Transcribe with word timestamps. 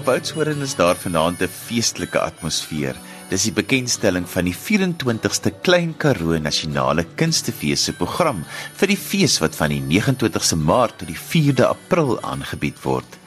Op 0.00 0.08
Oudtshoorn 0.08 0.62
is 0.64 0.74
daar 0.74 0.96
vanaand 0.96 1.42
'n 1.42 1.48
feestelike 1.64 2.18
atmosfeer. 2.18 2.96
Dis 3.28 3.42
die 3.42 3.52
bekendstelling 3.52 4.28
van 4.28 4.44
die 4.44 4.56
24ste 4.56 5.50
Klein 5.60 5.96
Karoo 5.96 6.38
Nasionale 6.38 7.04
Kunstefees 7.14 7.84
se 7.84 7.92
program 7.92 8.44
vir 8.74 8.88
die 8.88 8.96
fees 8.96 9.38
wat 9.38 9.56
van 9.56 9.68
die 9.68 9.82
29ste 9.82 10.56
Maart 10.56 10.98
tot 10.98 11.08
die 11.08 11.18
4de 11.18 11.66
April 11.66 12.22
aangebied 12.22 12.82
word. 12.82 13.18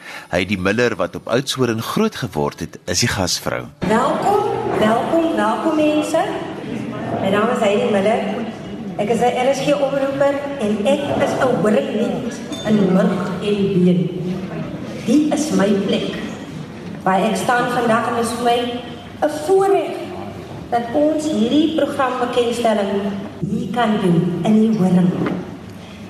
Die 0.47 0.57
Miller 0.57 0.95
wat 0.95 1.15
op 1.15 1.27
Oudtshoorn 1.27 1.81
groot 1.81 2.15
geword 2.15 2.59
het, 2.59 2.79
is 2.85 2.99
die 2.99 3.09
gasvrou. 3.09 3.65
Welkom, 3.79 4.41
welkom, 4.79 5.35
welkom 5.35 5.75
mense. 5.75 6.25
My 7.21 7.29
naam 7.29 7.49
is 7.53 7.59
Heidi 7.59 7.91
Miller. 7.91 8.19
Ek 8.97 9.09
is 9.09 9.19
'n 9.21 9.33
RSG 9.45 9.67
omroeper 9.77 10.33
en 10.59 10.85
ek 10.85 11.21
is 11.21 11.33
'n 11.37 11.55
horingniet 11.61 12.33
in 12.65 12.93
mug 12.93 13.13
en 13.41 13.83
been. 13.85 14.09
Dit 15.05 15.33
is 15.33 15.51
my 15.51 15.69
plek. 15.85 16.32
Waar 17.03 17.19
ek 17.19 17.35
staan 17.35 17.67
vandag 17.75 18.07
en 18.11 18.19
is 18.23 18.31
vir 18.37 18.43
my 18.47 18.59
'n 19.27 19.31
voorreg 19.45 19.95
dat 20.69 20.85
ons 20.93 21.25
hierdie 21.27 21.75
program 21.75 22.13
bekendstelling 22.19 22.93
hier 23.49 23.67
kan 23.75 23.91
doen 24.01 24.39
in 24.43 24.55
die 24.61 24.77
horing. 24.77 25.11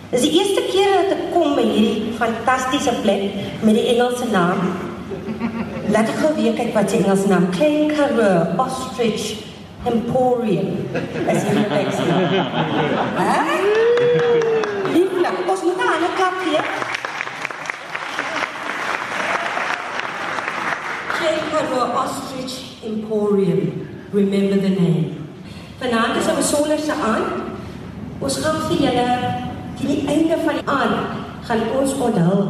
Dis 0.10 0.22
die 0.22 0.32
eerste 0.40 0.62
keer 0.70 0.92
dat 0.94 1.18
ek 1.18 1.24
kom 1.34 1.56
by 1.58 1.66
hierdie 1.66 2.14
fantastiese 2.20 2.94
plek 3.02 3.24
met 3.66 3.74
die 3.74 3.88
Engelse 3.96 4.30
naam. 4.32 4.60
Laat 5.90 6.14
ek 6.14 6.20
gou 6.22 6.32
weer 6.38 6.54
kyk 6.54 6.74
wat 6.78 6.90
se 6.90 6.98
Engelse 7.02 7.28
naam. 7.28 7.50
Klein 7.50 7.90
Karoo 7.96 8.54
Ostrich 8.66 9.26
Emporium. 9.86 10.78
As 11.28 11.44
jy 11.44 11.66
kyk 11.74 11.92
sien. 11.98 12.14
Hæ? 13.18 13.34
Lieflik, 14.94 15.38
ons 15.50 15.64
moet 15.64 15.82
aan 15.90 16.04
'n 16.06 16.16
klap 16.16 16.38
gee. 16.46 16.83
Karoo 21.74 21.98
Ostrich 21.98 22.84
Emporium. 22.86 23.90
Remember 24.12 24.58
the 24.62 24.70
name. 24.70 25.26
Vanaand 25.80 26.18
is 26.20 26.28
'n 26.28 26.36
besonderse 26.36 26.94
aand. 26.94 27.28
Ons 28.20 28.36
gaan 28.42 28.58
vir 28.68 28.78
julle 28.86 29.10
teen 29.78 29.90
die 29.90 30.04
einde 30.14 30.38
van 30.46 30.56
die 30.60 30.68
aand 30.78 30.98
gaan 31.48 31.62
ons 31.80 31.92
onthul 32.06 32.42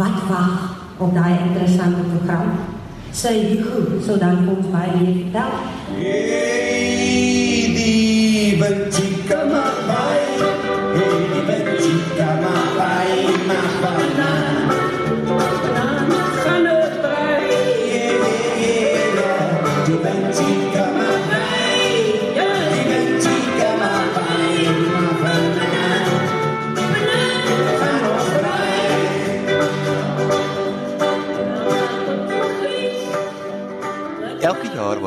wat 0.00 0.16
wag 0.30 0.52
op 0.98 1.14
daai 1.14 1.36
interessante 1.46 2.02
program. 2.12 2.48
Sy 3.12 3.34
Hugo 3.50 4.00
sal 4.06 4.18
dan 4.18 4.48
ons 4.48 4.66
baie 4.72 4.90
meer 4.96 5.14
vertel. 5.20 5.52
Hey, 6.00 6.59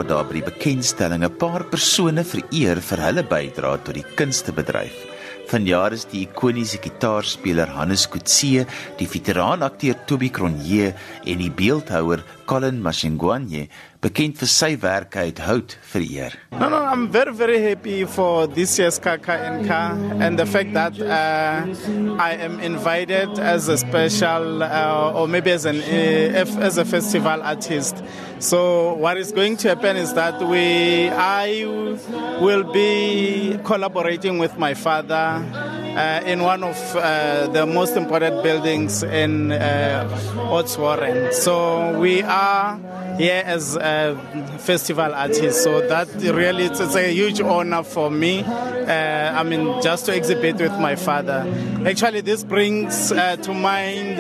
word 0.04 0.12
daar 0.12 0.26
by 0.28 0.36
die 0.36 0.50
bekendstelling 0.52 1.24
'n 1.24 1.38
paar 1.40 1.64
persone 1.64 2.24
vereer 2.24 2.82
vir 2.82 3.00
hulle 3.08 3.24
bydrae 3.24 3.80
tot 3.86 3.96
die 3.96 4.04
kunstebedryf. 4.18 4.96
Vanjaar 5.48 5.94
is 5.94 6.06
die 6.12 6.28
ikoniese 6.28 6.78
gitaarspeler 6.84 7.68
Hannes 7.68 8.08
Kutse, 8.08 8.66
die 9.00 9.08
veteraanakteur 9.08 9.96
Toby 10.06 10.30
Cronje 10.30 10.94
en 11.26 11.38
die 11.38 11.50
beeldhouer 11.50 12.24
Colin 12.46 12.82
Mashingwanye 12.82 13.70
bekend 14.04 14.36
vir 14.36 14.50
sy 14.52 14.74
werke 14.82 15.22
uit 15.24 15.40
hout 15.40 15.78
vereer. 15.88 16.34
No, 16.52 16.68
no, 16.70 16.78
I'm 16.84 17.08
very, 17.10 17.32
very 17.32 17.62
happy 17.62 18.04
for 18.04 18.48
this 18.48 18.78
year's 18.78 19.00
Kaka 19.00 19.32
and 19.32 19.66
Ka 19.68 19.96
and 20.20 20.38
the 20.38 20.46
fact 20.46 20.74
that 20.74 21.00
uh, 21.00 21.66
I 22.20 22.34
am 22.34 22.60
invited 22.60 23.40
as 23.40 23.70
a 23.70 23.78
special 23.78 24.62
uh, 24.62 25.14
or 25.16 25.28
maybe 25.28 25.52
as 25.52 25.66
an 25.66 25.80
uh, 25.80 26.64
as 26.68 26.78
a 26.78 26.86
festival 26.86 27.42
artist. 27.42 28.04
So 28.40 28.94
what 28.96 29.18
is 29.18 29.32
going 29.32 29.56
to 29.58 29.70
happen 29.70 29.96
is 29.96 30.14
that 30.16 30.42
we 30.42 31.10
I 31.10 31.64
will 32.42 32.64
be 32.74 33.58
collaborating 33.64 34.38
with 34.38 34.58
my 34.58 34.74
father 34.74 35.42
uh, 35.96 36.22
in 36.26 36.44
one 36.44 36.64
of 36.64 36.78
uh, 36.96 37.48
the 37.48 37.66
most 37.66 37.96
important 37.96 38.44
buildings 38.44 39.04
in 39.04 39.52
uh, 39.52 40.08
Otswarren. 40.52 41.32
So 41.34 41.98
we 42.00 42.22
are 42.24 42.80
here 43.18 43.44
as 43.46 43.76
a 43.76 44.18
festival 44.60 45.14
artist. 45.14 45.64
So 45.64 45.88
that 45.88 46.08
really 46.16 46.66
it's, 46.66 46.80
it's 46.80 46.96
a 46.96 47.12
huge 47.14 47.42
honor 47.42 47.84
for 47.84 48.10
me. 48.10 48.44
Uh, 48.44 49.40
I 49.40 49.44
mean, 49.44 49.82
just 49.82 50.06
to 50.06 50.16
exhibit 50.16 50.58
with 50.58 50.78
my 50.80 50.96
father. 50.96 51.46
Actually, 51.86 52.22
this 52.22 52.44
brings 52.44 53.12
uh, 53.12 53.36
to 53.38 53.54
mind 53.54 54.20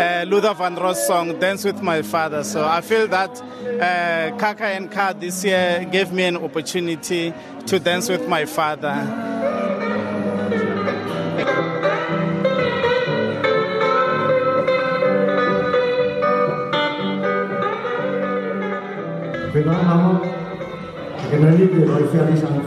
uh, 0.00 0.24
Luther 0.28 0.54
Van 0.54 0.76
Ross 0.76 1.06
song 1.06 1.38
"Dance 1.38 1.64
with 1.64 1.82
My 1.82 2.02
Father." 2.02 2.44
So 2.44 2.66
I 2.66 2.80
feel 2.80 3.06
that 3.08 3.30
uh, 3.40 4.36
Kaka 4.38 4.64
and 4.64 4.90
Ka 4.90 5.12
this 5.12 5.44
year 5.44 5.86
gave 5.90 6.12
me 6.12 6.24
an 6.24 6.36
opportunity 6.36 7.34
to 7.66 7.78
dance 7.78 8.08
with 8.08 8.26
my 8.28 8.44
father. 8.46 9.29
Die 21.80 21.86
rooi 21.88 22.08
vellies 22.12 22.42
aan 22.44 22.58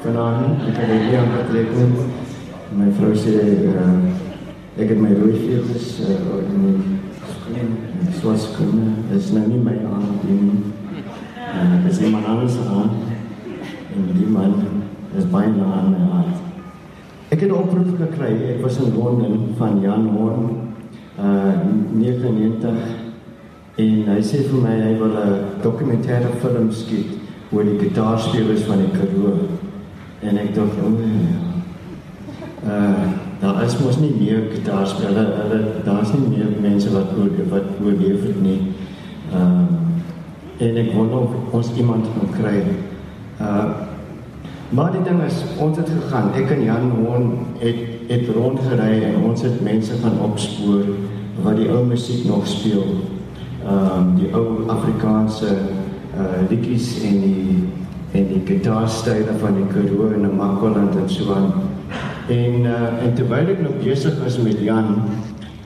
vanaand. 0.00 0.62
Ek 0.70 0.76
het 0.80 0.88
dit 0.88 1.16
aan 1.18 1.32
getrek 1.34 1.72
net. 1.76 1.96
My 2.72 2.86
vrou 2.96 3.10
sê 3.20 3.34
uh, 3.68 3.88
ek 4.80 4.94
het 4.94 4.96
my 4.96 5.10
rooi 5.12 5.34
vellies 5.42 5.88
uh, 6.06 6.14
in 6.40 6.62
die 6.64 7.26
skoen, 7.34 7.74
in 8.00 8.14
swart 8.16 8.40
skoene. 8.40 8.94
Dis 9.10 9.28
nou 9.36 9.42
nie 9.44 9.60
my 9.60 9.74
aan 9.90 10.06
nie. 10.24 10.62
Uh, 11.50 11.74
dis 11.84 12.00
iemand 12.00 12.30
anders 12.32 12.56
aan. 12.64 12.96
En 13.92 14.08
die 14.16 14.30
man 14.38 14.56
is 15.20 15.28
baie 15.34 15.52
na 15.52 15.68
aan 15.82 15.92
my 15.92 16.08
hart. 16.14 16.40
Ek 17.28 17.44
het 17.44 17.50
'n 17.50 17.58
oproep 17.58 17.92
gekry. 18.00 18.32
Ek 18.54 18.64
was 18.64 18.80
in 18.80 18.96
Londen 18.96 19.52
van 19.60 19.80
Jan 19.84 20.08
Horn 20.16 20.48
uh 21.20 21.60
99 21.92 22.72
En 23.76 24.08
hy 24.08 24.20
sê 24.20 24.40
vir 24.48 24.60
my 24.64 24.72
hy 24.80 24.94
wil 24.96 25.12
'n 25.16 25.60
dokumentêre 25.60 26.32
film 26.40 26.72
skiet 26.72 27.21
oor 27.52 27.64
die 27.68 27.78
gitaarspelers 27.78 28.64
van 28.68 28.78
die 28.84 28.92
Karoo. 28.94 29.34
En 30.22 30.38
ek 30.40 30.54
dink, 30.54 30.72
ja. 30.78 31.40
Uh, 32.62 33.06
daar 33.42 33.62
is 33.64 33.74
mos 33.82 33.98
nie 33.98 34.12
meer 34.14 34.44
gitaarspelers, 34.52 35.32
hulle 35.40 35.62
daar's 35.84 36.12
nie 36.14 36.28
meer 36.28 36.52
mense 36.62 36.92
wat 36.94 37.10
oor 37.18 37.32
wat 37.50 37.72
oorleef 37.82 38.22
het 38.28 38.42
nie. 38.42 38.60
Ehm 39.32 39.64
uh, 39.64 39.80
en 40.62 40.76
ek 40.78 40.92
wonder 40.94 41.24
of 41.24 41.54
ons 41.58 41.72
iemand 41.76 42.06
kan 42.14 42.28
kry. 42.36 42.58
Uh 43.40 43.70
maar 44.72 44.88
die 44.92 45.02
ding 45.04 45.18
is, 45.26 45.42
ons 45.60 45.76
het 45.76 45.88
gegaan. 45.90 46.30
Ek 46.32 46.48
en 46.54 46.62
Jan 46.64 46.86
Horn 46.96 47.26
het 47.60 47.80
het 48.08 48.28
rondgery 48.34 49.02
en 49.02 49.18
ons 49.28 49.42
het 49.42 49.60
mense 49.60 49.98
gaan 50.00 50.16
opspoor 50.24 50.86
wat 51.44 51.56
die 51.56 51.68
ou 51.68 51.82
musiek 51.86 52.24
nog 52.28 52.46
speel 52.48 52.86
ehm 53.66 53.98
um, 53.98 54.14
die 54.18 54.30
ou 54.34 54.68
Afrikaanse 54.72 55.52
uh 56.16 56.42
liedjies 56.50 57.02
en 57.08 57.20
die 57.20 57.68
en 58.12 58.26
die 58.28 58.42
gitaarstyle 58.44 59.36
van 59.40 59.54
die 59.56 59.68
Karoo 59.72 60.10
en 60.12 60.26
die 60.26 60.36
Makwaland 60.36 60.96
en 60.96 61.08
so 61.08 61.32
aan. 61.32 61.52
En 62.28 62.66
uh 62.68 63.04
en 63.04 63.14
terwyl 63.14 63.54
ek 63.54 63.62
nog 63.62 63.80
besig 63.84 64.18
was 64.22 64.38
met 64.38 64.60
Jan, 64.60 65.08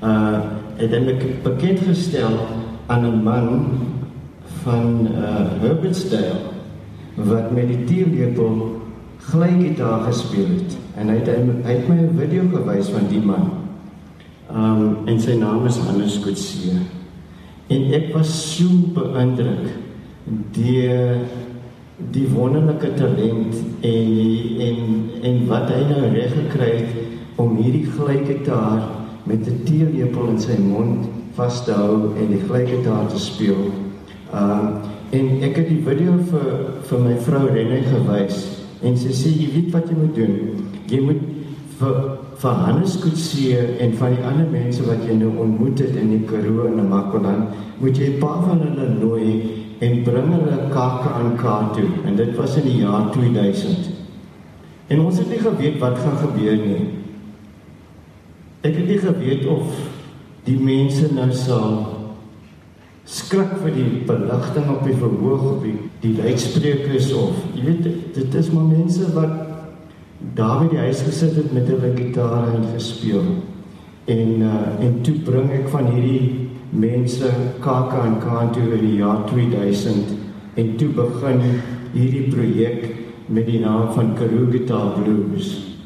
uh 0.02 0.38
het 0.76 0.92
ek 0.92 1.42
bekend 1.42 1.80
gestel 1.88 2.38
aan 2.86 3.06
'n 3.06 3.22
man 3.22 3.48
van 4.62 5.08
uh 5.10 5.60
Herbertsdale 5.60 6.54
wat 7.16 7.50
met 7.50 7.68
die 7.68 7.84
teelepel 7.84 8.80
glykgitaar 9.18 10.04
gespeel 10.06 10.50
het 10.60 10.76
en 11.00 11.08
hy 11.08 11.16
het 11.16 11.28
hy 11.64 11.72
het 11.72 11.88
my 11.88 11.96
'n 11.96 12.18
video 12.18 12.42
gewys 12.52 12.88
van 12.88 13.08
die 13.08 13.20
man. 13.20 13.50
Um, 14.46 14.98
en 15.06 15.20
sy 15.20 15.34
naam 15.34 15.66
is 15.66 15.76
Hannes 15.76 16.20
Kutse. 16.22 16.70
En 17.66 17.92
ek 17.92 18.12
was 18.14 18.30
so 18.30 18.68
beïndruk 18.94 19.85
deur 20.52 21.20
die 22.12 22.26
wonderlike 22.28 22.94
talent 22.94 23.54
en 23.80 24.60
en 24.60 24.80
en 25.22 25.46
wat 25.48 25.70
hy 25.70 25.82
nou 25.88 26.10
reg 26.12 26.34
gekry 26.34 26.70
het 26.80 27.40
om 27.40 27.56
hierdie 27.56 27.86
glykgitaar 27.86 28.82
met 29.24 29.46
'n 29.46 29.62
teelepel 29.64 30.28
in 30.28 30.40
sy 30.40 30.58
mond 30.58 31.06
vas 31.34 31.64
te 31.64 31.72
hou 31.72 32.12
en 32.20 32.28
die 32.30 32.42
glykgitaar 32.48 33.06
te 33.08 33.18
speel. 33.18 33.70
Um 34.34 34.82
en 35.10 35.42
ek 35.42 35.56
het 35.56 35.68
die 35.68 35.82
video 35.86 36.18
vir 36.30 36.46
vir 36.82 37.00
my 37.00 37.16
vrou 37.16 37.46
Renée 37.46 37.82
gewys 37.82 38.62
en 38.82 38.96
sy 38.96 39.12
sê 39.12 39.30
jy 39.30 39.48
weet 39.54 39.72
wat 39.72 39.88
jy 39.88 39.96
moet 39.96 40.14
doen. 40.14 40.36
Jy 40.90 41.00
moet 41.00 41.22
vir 41.78 42.18
van 42.40 42.54
Hannes 42.54 42.98
Kutse 43.00 43.58
en 43.80 43.94
van 43.96 44.14
die 44.14 44.24
ander 44.24 44.48
mense 44.50 44.82
wat 44.86 45.04
jy 45.08 45.14
nou 45.16 45.30
ontmoet 45.44 45.78
het 45.78 45.96
in 45.96 46.10
die 46.10 46.24
Karoo 46.28 46.66
en 46.66 46.76
Namakoland, 46.76 47.48
moet 47.80 47.96
jy 47.96 48.16
'n 48.16 48.18
paar 48.18 48.42
van 48.42 48.60
hulle 48.60 48.88
nooi 49.00 49.55
en 49.78 50.02
bring 50.06 50.30
hulle 50.32 50.68
kakke 50.72 51.10
aan 51.12 51.34
kaart 51.40 51.74
toe. 51.76 51.88
En 52.06 52.16
dit 52.16 52.32
was 52.36 52.56
in 52.56 52.68
die 52.68 52.78
jaar 52.84 53.10
2000. 53.12 53.90
En 54.86 55.02
ons 55.02 55.18
het 55.18 55.28
nie 55.28 55.42
geweet 55.42 55.78
wat 55.82 55.98
gaan 55.98 56.16
gebeur 56.22 56.56
nie. 56.62 56.80
Ek 58.62 58.74
het 58.74 58.86
nie 58.88 58.98
geweet 59.02 59.46
of 59.50 59.74
die 60.46 60.58
mense 60.62 61.10
nou 61.14 61.28
sal 61.34 61.74
skrik 63.06 63.52
vir 63.62 63.74
die 63.74 63.90
beligting 64.06 64.70
op 64.70 64.82
die 64.86 64.96
verhoog 64.98 65.44
op 65.52 65.60
die, 65.62 65.76
die 66.02 66.14
luidsprekers 66.18 67.12
of 67.14 67.36
jy 67.54 67.66
weet 67.68 67.84
dit 68.16 68.34
is 68.34 68.48
maar 68.50 68.66
mense 68.66 69.10
wat 69.14 69.34
daar 70.34 70.64
by 70.64 70.70
die 70.72 70.80
huis 70.80 71.04
gesit 71.06 71.36
het 71.38 71.52
met 71.54 71.68
hulle 71.70 71.92
gitare 71.94 72.56
en 72.56 72.66
gespeel. 72.72 73.26
En 74.10 74.42
uh, 74.42 74.54
en 74.82 74.98
toe 75.06 75.14
bring 75.26 75.50
ek 75.54 75.68
van 75.70 75.90
hierdie 75.92 76.45
mense 76.70 77.30
kaka 77.60 78.04
en 78.04 78.18
kanto 78.20 78.60
in 78.60 78.84
die 78.84 78.96
jaar 78.98 79.24
2000 79.30 80.14
en 80.54 80.76
toe 80.76 80.88
begin 80.88 81.42
hierdie 81.92 82.28
projek 82.32 82.86
met 83.26 83.46
die 83.46 83.60
naam 83.60 83.92
van 83.94 84.14
Karoo 84.14 84.50
Guitar 84.50 84.94
Blues. 84.98 85.76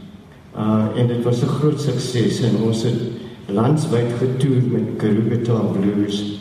Uh 0.56 0.86
en 0.96 1.06
dit 1.06 1.22
was 1.24 1.42
'n 1.42 1.54
groot 1.58 1.80
sukses 1.80 2.42
en 2.42 2.56
ons 2.66 2.82
het 2.82 3.00
landwyd 3.46 4.12
getoer 4.18 4.62
met 4.72 4.96
Karoo 4.96 5.28
Guitar 5.28 5.64
Blues 5.72 6.40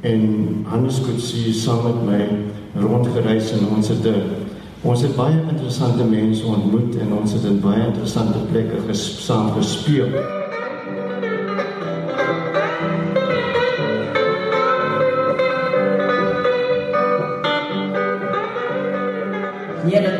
en 0.00 0.20
Hannes 0.64 1.00
Kutsi 1.00 1.52
saam 1.52 1.82
met 1.84 2.00
my 2.06 2.22
rondgereis 2.82 3.52
en 3.52 3.66
ons 3.76 3.88
het 3.88 4.04
'n 4.04 4.48
Ons 4.80 5.02
het 5.04 5.12
baie 5.16 5.36
interessante 5.50 6.04
mense 6.08 6.46
ontmoet 6.46 6.96
en 6.96 7.12
ons 7.12 7.32
het 7.36 7.44
in 7.44 7.60
baie 7.60 7.82
interessante 7.84 8.38
plekke 8.48 8.80
ges 8.86 9.02
saam 9.26 9.52
gespeel. 9.52 10.08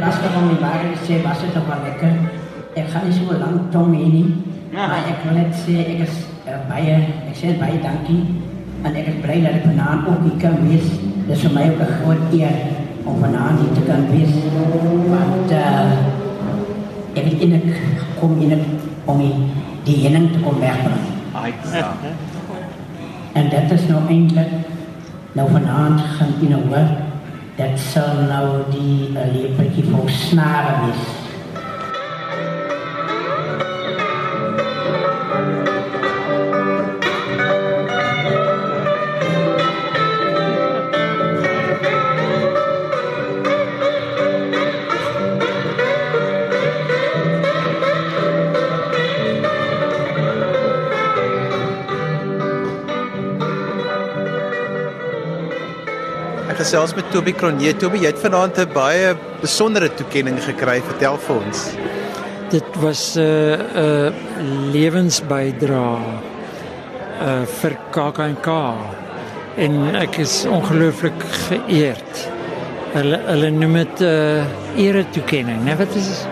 Was 0.04 0.14
toch 0.22 0.36
om 0.42 0.48
die 0.48 0.58
waarheid 0.66 0.98
te 0.98 1.04
zeggen, 1.06 1.28
was 1.28 1.40
het 1.42 1.52
toch 1.52 1.66
wel 1.72 1.82
lekker. 1.88 2.12
Ik 2.80 2.86
ga 2.92 2.98
niet 3.04 3.14
zo 3.14 3.38
lang 3.44 3.56
tong 3.70 3.88
mee 3.94 4.06
niet. 4.18 4.32
Maar 4.72 5.02
ik 5.12 5.18
wil 5.22 5.34
net 5.42 5.54
zeggen, 5.64 5.92
ik 5.92 5.98
is 6.06 6.14
uh, 6.46 6.52
bij 6.68 7.08
ik 7.30 7.36
zeg 7.42 7.58
bij 7.58 7.72
je 7.72 7.80
dankie. 7.88 8.24
En 8.82 8.96
ik 8.96 9.06
is 9.06 9.20
blij 9.20 9.40
dat 9.40 9.54
ik 9.54 9.62
vanavond 9.62 10.08
ook 10.08 10.22
hier 10.22 10.38
kan 10.42 10.68
wees. 10.68 10.86
Dat 11.26 11.36
is 11.36 11.42
voor 11.42 11.52
mij 11.52 11.70
ook 11.70 11.78
een 11.78 11.94
groot 11.98 12.32
eer 12.32 12.56
om 13.04 13.18
vanavond 13.20 13.60
hier 13.60 13.72
te 13.72 13.80
kunnen 13.80 14.10
wees. 14.10 14.32
Want 15.08 15.50
uh, 15.50 15.92
ik 17.12 17.22
ben 17.24 17.40
in 17.40 17.52
het, 17.52 17.76
kom 18.18 18.40
in 18.40 18.50
het, 18.50 18.64
om 19.04 19.18
die, 19.82 19.96
hinning 19.96 20.32
te 20.32 20.38
komen 20.38 20.60
wegbrengen. 20.60 20.98
En 23.32 23.48
dat 23.48 23.78
is 23.78 23.86
nou 23.86 24.08
eindelijk, 24.08 24.48
nou 25.32 25.50
vanavond 25.50 26.00
gaan 26.00 26.28
in 26.40 26.52
een 26.52 26.68
dat 27.60 27.80
zal 27.80 28.14
nou 28.28 28.62
die 28.70 29.08
uh, 29.08 29.18
lepeltje 29.32 29.82
voor 29.82 30.10
snaren 30.10 30.88
is. 30.88 31.19
Gesels 56.70 56.92
met 56.94 57.08
Toby 57.10 57.32
Cronje. 57.34 57.72
Toby, 57.74 57.98
jy 57.98 58.12
het 58.12 58.20
vanaand 58.22 58.58
'n 58.62 58.70
baie 58.70 59.14
besondere 59.40 59.88
toekenning 59.90 60.38
gekry. 60.38 60.78
Vertel 60.80 61.16
vir 61.18 61.36
ons. 61.36 61.58
Dit 62.50 62.76
was 62.78 63.16
'n 63.16 63.20
uh, 63.20 63.58
'n 63.58 64.12
uh, 64.14 64.70
lewensbydra 64.72 65.98
uh 67.26 67.42
vir 67.60 67.76
KAKNK 67.90 68.48
en 69.56 69.96
ek 69.96 70.18
is 70.18 70.46
ongelooflik 70.46 71.20
geëerd. 71.48 72.30
Hulle 72.92 73.18
hulle 73.26 73.50
noem 73.50 73.74
dit 73.74 74.00
'n 74.00 74.04
uh, 74.04 74.86
ere 74.86 75.04
toekenning, 75.10 75.64
né? 75.64 75.76
Wat 75.76 75.94
is 75.94 76.24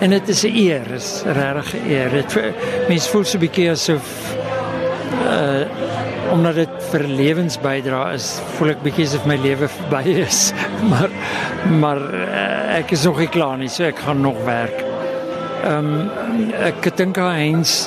en 0.00 0.10
dit 0.10 0.28
is 0.28 0.42
'n 0.42 0.56
eer, 0.56 0.90
is 0.94 1.22
regtig 1.24 1.74
'n 1.74 1.90
eer. 1.90 2.10
Dit 2.10 2.34
mense 2.88 3.10
voel 3.10 3.24
so 3.24 3.38
'n 3.38 3.40
bietjie 3.40 3.70
asof 3.70 4.34
uh 5.22 5.62
omdat 6.32 6.54
dit 6.54 6.88
vir 6.92 7.04
lewensbydra 7.08 8.00
is, 8.14 8.40
voel 8.56 8.74
ek 8.74 8.82
bietjie 8.86 9.06
asof 9.08 9.26
my 9.28 9.36
lewe 9.42 9.68
verby 9.76 10.16
is. 10.24 10.52
maar 10.90 11.12
maar 11.80 12.00
uh, 12.00 12.78
ek 12.78 12.92
is 12.96 13.04
nog 13.04 13.18
nie 13.18 13.30
klaar 13.32 13.58
nie, 13.60 13.68
so 13.68 13.84
ek 13.84 14.02
gaan 14.06 14.20
nog 14.24 14.40
werk. 14.48 14.80
Ehm 15.64 15.94
um, 15.94 16.50
ek 16.64 16.90
dink 16.96 17.18
aan 17.18 17.38
Heinz 17.38 17.84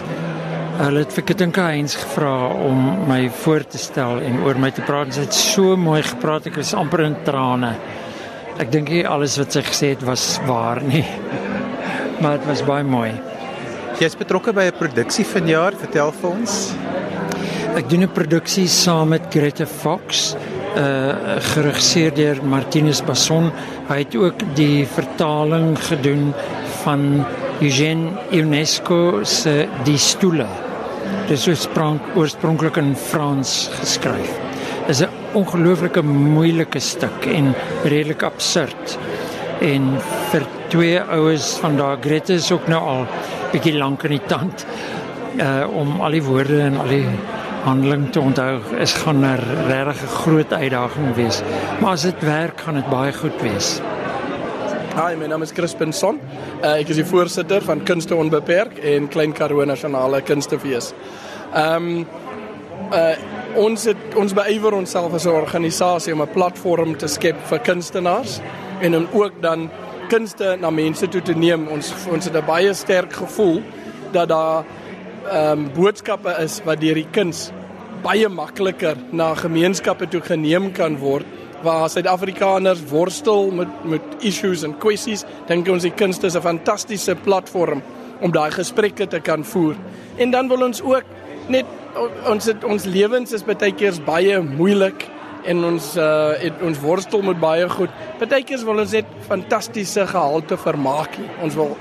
hulle 0.77 1.01
het 1.01 1.13
vir 1.15 1.25
Katinka 1.25 1.63
Heinz 1.71 1.95
gevra 1.97 2.33
om 2.61 2.81
my 3.09 3.23
voor 3.41 3.63
te 3.65 3.79
stel 3.81 4.19
en 4.21 4.41
oor 4.45 4.59
my 4.61 4.69
te 4.75 4.83
praat. 4.85 5.09
Sy 5.13 5.25
het 5.25 5.33
so 5.33 5.77
mooi 5.79 6.03
gepraat, 6.05 6.49
ek 6.51 6.59
was 6.59 6.75
amper 6.77 7.01
in 7.07 7.17
trane. 7.25 7.73
Ek 8.61 8.69
dink 8.73 8.91
nie 8.93 9.01
alles 9.07 9.39
wat 9.41 9.57
sy 9.57 9.63
gesê 9.65 9.91
het 9.95 10.05
was 10.05 10.35
waar 10.45 10.81
nie. 10.85 11.05
maar 12.21 12.37
dit 12.37 12.45
was 12.49 12.61
baie 12.67 12.85
mooi. 12.85 13.09
Jy's 13.97 14.17
betrokke 14.17 14.53
by 14.53 14.67
'n 14.69 14.77
produksie 14.77 15.25
vanjaar, 15.25 15.73
vertel 15.81 16.13
vir 16.21 16.29
ons. 16.29 16.57
Ek 17.77 17.91
doen 17.91 18.03
'n 18.03 18.09
produksie 18.09 18.67
saam 18.67 19.09
met 19.13 19.27
Greta 19.29 19.65
Fox, 19.65 20.33
uh 20.75 21.37
geregisseer 21.53 22.13
deur 22.13 22.39
Martinus 22.41 23.03
Basson. 23.05 23.51
Hy 23.87 23.97
het 23.99 24.15
ook 24.15 24.39
die 24.55 24.87
vertaling 24.87 25.77
gedoen 25.77 26.33
van 26.81 27.25
Eugène 27.61 28.17
Ionesco 28.31 29.23
se 29.23 29.67
Die 29.83 29.97
Stoele. 29.97 30.47
Dit 31.27 31.37
is 31.37 31.47
oorspronklik 32.15 32.77
in 32.77 32.95
Frans 32.95 33.69
geskryf. 33.79 34.33
Is 34.87 35.01
'n 35.01 35.09
ongelooflike 35.33 36.01
moeilike 36.01 36.79
stuk 36.79 37.25
en 37.25 37.53
redelik 37.83 38.23
absurd. 38.23 38.97
En 39.61 40.01
vir 40.31 40.41
twee 40.69 40.99
oues 40.99 41.57
van 41.61 41.77
daai 41.77 41.97
Greta 42.01 42.33
is 42.33 42.51
ook 42.51 42.67
nou 42.67 42.81
al 42.81 43.07
bietjie 43.51 43.77
lank 43.77 44.03
in 44.03 44.17
die 44.17 44.27
tand 44.27 44.65
uh 45.37 45.67
om 45.69 46.01
al 46.01 46.11
die 46.11 46.23
woorde 46.23 46.61
en 46.61 46.77
al 46.77 46.87
die 46.87 47.36
handeling 47.63 48.11
te 48.11 48.19
onthou 48.19 48.59
is 48.79 48.93
gaan 48.93 49.19
'n 49.19 49.39
regtig 49.67 50.11
groot 50.11 50.53
uitdaging 50.53 51.15
wees. 51.15 51.41
Maar 51.79 51.91
as 51.91 52.01
dit 52.01 52.19
werk, 52.19 52.59
gaan 52.61 52.73
dit 52.73 52.89
baie 52.89 53.13
goed 53.13 53.41
wees. 53.41 53.81
Hi, 54.95 55.15
my 55.15 55.25
naam 55.25 55.41
is 55.41 55.51
Crispin 55.51 55.93
Son. 55.93 56.19
Uh, 56.63 56.79
ek 56.79 56.87
is 56.89 56.95
die 56.95 57.05
voorsitter 57.05 57.61
van 57.61 57.83
Kunste 57.83 58.15
Onbeperk 58.15 58.77
en 58.77 59.07
Klein 59.07 59.33
Karoo 59.33 59.65
Nasionale 59.65 60.21
Kunstefees. 60.21 60.93
Ehm 61.53 61.75
um, 61.75 62.07
uh 62.93 63.15
ons 63.57 63.83
het 63.89 64.15
ons 64.15 64.33
beywer 64.33 64.73
onsself 64.73 65.13
as 65.13 65.25
'n 65.25 65.29
organisasie 65.29 66.13
om 66.13 66.21
'n 66.21 66.33
platform 66.33 66.97
te 66.97 67.07
skep 67.07 67.35
vir 67.49 67.59
kunstenaars 67.59 68.39
en 68.81 68.95
om 68.95 69.07
ook 69.13 69.41
dan 69.41 69.69
kunste 70.07 70.57
na 70.59 70.69
mense 70.69 71.07
toe 71.07 71.21
te 71.21 71.33
neem. 71.33 71.67
Ons 71.67 71.93
ons 72.11 72.25
het 72.25 72.35
'n 72.35 72.45
baie 72.45 72.73
sterk 72.73 73.13
gevoel 73.13 73.61
dat 74.11 74.27
daar 74.27 74.63
ehm 75.27 75.59
um, 75.59 75.69
boodskappe 75.75 76.33
is 76.43 76.61
wat 76.65 76.79
deur 76.81 76.95
die 76.95 77.07
kuns 77.11 77.51
baie 78.03 78.29
makliker 78.29 78.97
na 79.11 79.33
gemeenskappe 79.35 80.07
toe 80.07 80.21
geneem 80.21 80.71
kan 80.71 80.97
word 81.01 81.25
waar 81.65 81.89
Suid-Afrikaners 81.89 82.83
worstel 82.89 83.51
met 83.51 83.71
met 83.83 84.01
issues 84.19 84.63
en 84.63 84.75
kwessies, 84.77 85.25
dink 85.47 85.67
ons 85.73 85.83
die 85.83 85.91
kunste 85.91 86.27
is 86.27 86.35
'n 86.35 86.41
fantastiese 86.41 87.15
platform 87.15 87.81
om 88.21 88.31
daai 88.31 88.51
gesprekke 88.51 89.07
te 89.07 89.19
kan 89.19 89.43
voer. 89.43 89.75
En 90.17 90.31
dan 90.31 90.47
wil 90.47 90.63
ons 90.63 90.81
ook 90.81 91.03
net 91.47 91.65
ons 92.27 92.45
het, 92.45 92.63
ons 92.63 92.83
lewens 92.83 93.33
is 93.33 93.43
baie 93.43 93.71
keer 93.71 93.93
baie 94.05 94.41
moeilik 94.41 95.05
en 95.45 95.63
ons 95.65 95.95
uh 95.97 96.33
het, 96.39 96.61
ons 96.61 96.79
worstel 96.79 97.21
met 97.21 97.39
baie 97.39 97.69
goed. 97.69 97.89
Baie 98.19 98.43
keer 98.43 98.65
wil 98.65 98.79
ons 98.79 98.91
net 98.91 99.05
fantastiese 99.27 100.07
gehalte 100.07 100.57
vermaak. 100.57 101.17
Ons 101.41 101.55
wil 101.55 101.77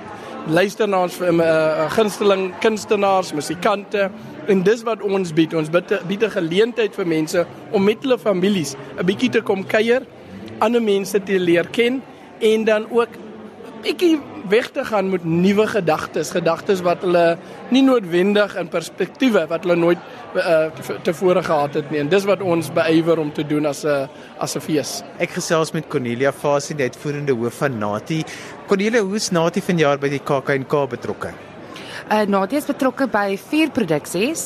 luister 0.47 0.89
na 0.89 1.03
ons 1.07 1.19
uh, 1.21 1.91
gunsteling 1.97 2.51
kunstenaars, 2.63 3.33
musikante 3.35 4.09
en 4.47 4.63
dis 4.63 4.83
wat 4.87 5.03
ons 5.03 5.33
bied. 5.35 5.55
Ons 5.55 5.71
bied 5.71 6.23
'n 6.23 6.31
geleentheid 6.31 6.95
vir 6.95 7.07
mense 7.07 7.47
om 7.73 7.85
met 7.85 8.03
hulle 8.03 8.19
families 8.19 8.77
'n 8.99 9.07
bietjie 9.07 9.31
te 9.31 9.41
kom 9.41 9.67
kuier, 9.67 10.03
ander 10.59 10.83
mense 10.83 11.23
te 11.23 11.39
leer 11.39 11.67
ken 11.71 12.03
en 12.41 12.65
dan 12.65 12.87
ook 12.91 13.09
bietjie 13.83 14.19
weg 14.49 14.71
te 14.71 14.85
gaan 14.85 15.11
met 15.11 15.25
nuwe 15.25 15.67
gedagtes, 15.67 16.31
gedagtes 16.31 16.81
wat 16.87 17.03
hulle 17.03 17.37
nie 17.75 17.83
noodwendig 17.83 18.55
in 18.57 18.69
perspektiewe 18.69 19.47
wat 19.51 19.67
hulle 19.67 19.77
nooit 19.77 19.99
uh, 20.35 20.69
tevore 21.03 21.43
gehad 21.43 21.75
het 21.75 21.91
nie. 21.91 22.01
En 22.01 22.11
dis 22.11 22.27
wat 22.29 22.43
ons 22.43 22.71
beywer 22.75 23.19
om 23.19 23.33
te 23.33 23.47
doen 23.47 23.67
as 23.67 23.85
'n 23.85 24.09
as 24.39 24.57
'n 24.57 24.61
fees. 24.61 25.03
Ek 25.19 25.31
gesels 25.31 25.73
met 25.73 25.89
Cornelia 25.89 26.33
Fasie, 26.33 26.77
die 26.77 26.85
uitvoerende 26.85 27.33
hoof 27.33 27.55
van 27.55 27.79
Nati. 27.79 28.25
Cornelia, 28.67 29.01
hoe 29.01 29.15
is 29.15 29.29
Nati 29.31 29.61
vanjaar 29.63 30.01
by 30.03 30.09
die 30.11 30.19
KAKNK 30.19 30.73
betrokke? 30.91 31.29
Uh, 32.07 32.23
Nadia 32.23 32.61
is 32.61 32.67
betrokke 32.69 33.09
by 33.11 33.33
vier 33.51 33.73
produksies, 33.75 34.45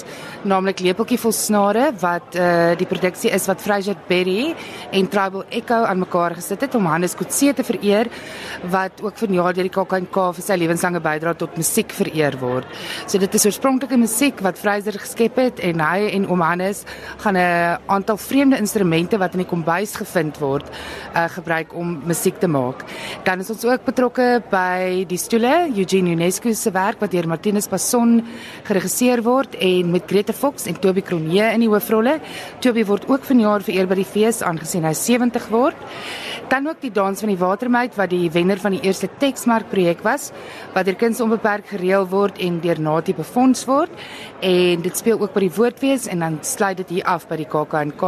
naamlik 0.48 0.78
Lepeltjie 0.80 1.18
vol 1.20 1.34
snare 1.36 1.90
wat 2.00 2.32
uh, 2.40 2.72
die 2.80 2.86
produksie 2.88 3.28
is 3.36 3.44
wat 3.50 3.60
Fraser 3.60 3.98
Berry 4.08 4.54
en 4.96 5.08
Tribal 5.12 5.44
Echo 5.52 5.82
aan 5.84 6.00
mekaar 6.00 6.32
gesit 6.38 6.64
het 6.64 6.76
om 6.78 6.88
Hannes 6.88 7.12
Kotse 7.18 7.52
te 7.52 7.66
vereer 7.68 8.08
wat 8.72 9.02
ook 9.04 9.18
vanjaar 9.20 9.58
deur 9.58 9.68
die 9.68 9.74
KAKNK 9.74 10.16
vir 10.38 10.46
sy 10.46 10.56
lewenslange 10.56 11.02
bydrae 11.04 11.36
tot 11.36 11.58
musiek 11.60 11.92
vereer 11.92 12.38
word. 12.40 12.64
So 13.04 13.20
dit 13.20 13.36
is 13.36 13.44
oorspronklike 13.50 13.98
musiek 14.00 14.40
wat 14.40 14.56
Fraser 14.56 14.96
geskep 14.96 15.42
het 15.42 15.60
en 15.60 15.84
hy 15.84 16.08
en 16.14 16.30
oom 16.32 16.40
Hannes 16.40 16.86
gaan 17.20 17.36
'n 17.36 17.76
aantal 17.92 18.16
vreemde 18.16 18.56
instrumente 18.56 19.20
wat 19.20 19.36
in 19.36 19.44
die 19.44 19.50
kombuis 19.52 19.98
gevind 20.00 20.40
word 20.40 20.64
uh, 21.12 21.28
gebruik 21.28 21.76
om 21.76 22.00
musiek 22.06 22.40
te 22.40 22.48
maak. 22.48 22.88
Dan 23.24 23.44
is 23.44 23.50
ons 23.50 23.64
ook 23.68 23.84
betrokke 23.84 24.40
by 24.48 25.04
die 25.04 25.20
stoele 25.20 25.68
Eugene 25.76 26.16
UNESCO 26.16 26.54
se 26.54 26.72
werk 26.72 27.00
wat 27.00 27.12
deur 27.12 27.28
Martinus 27.50 27.66
Passon 27.66 28.20
geregisseer 28.62 29.24
word 29.26 29.56
en 29.58 29.88
met 29.90 30.04
Grete 30.06 30.30
Fox 30.32 30.68
en 30.70 30.76
Toby 30.78 31.02
Cronje 31.02 31.48
in 31.50 31.64
die 31.64 31.70
hoofrolle. 31.72 32.20
Toby 32.62 32.84
word 32.86 33.08
ook 33.10 33.26
vanjaar 33.26 33.64
vereer 33.66 33.88
by 33.90 33.96
die 33.98 34.06
fees 34.06 34.38
aangesien 34.46 34.86
hy 34.86 34.92
70 34.94 35.48
word. 35.50 35.88
Dan 36.50 36.66
ook 36.70 36.78
die 36.82 36.92
dans 36.94 37.18
van 37.22 37.30
die 37.30 37.38
watermeid 37.38 37.94
wat 37.98 38.10
die 38.10 38.30
wenner 38.30 38.58
van 38.62 38.74
die 38.74 38.82
eerste 38.86 39.06
Texmark 39.18 39.66
projek 39.70 40.04
was 40.06 40.28
wat 40.74 40.86
deur 40.86 40.98
Kuns 40.98 41.20
onbeperk 41.22 41.66
gereël 41.70 42.06
word 42.10 42.38
en 42.42 42.60
deur 42.62 42.78
Natie 42.82 43.14
befonds 43.14 43.64
word 43.66 43.90
en 44.46 44.82
dit 44.82 44.98
speel 44.98 45.18
ook 45.18 45.34
by 45.34 45.44
die 45.44 45.52
woordfees 45.54 46.06
en 46.10 46.22
dan 46.22 46.38
sluit 46.46 46.80
dit 46.84 46.96
hier 46.96 47.06
af 47.10 47.26
by 47.30 47.38
die 47.38 47.48
KAKNK. 47.50 48.06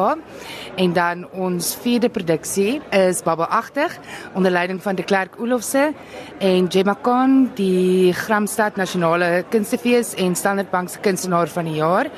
En 0.79 0.95
dan 0.95 1.27
ons 1.35 1.73
vierde 1.83 2.11
produksie 2.11 2.81
is 2.95 3.23
Babbelagtig 3.27 3.99
onder 4.39 4.55
leiding 4.55 4.83
van 4.83 4.99
De 4.99 5.07
Klerk 5.07 5.39
Olofse 5.39 5.91
en 6.39 6.71
Gemma 6.71 6.95
Khan, 7.03 7.53
die 7.59 8.13
Gramstad 8.13 8.77
Nasionale 8.77 9.32
Kunstefees 9.51 10.15
en 10.21 10.37
Standard 10.37 10.71
Bank 10.71 10.89
se 10.93 11.01
kunstenaar 11.03 11.49
van 11.49 11.65
die 11.65 11.79
jaar. 11.81 12.11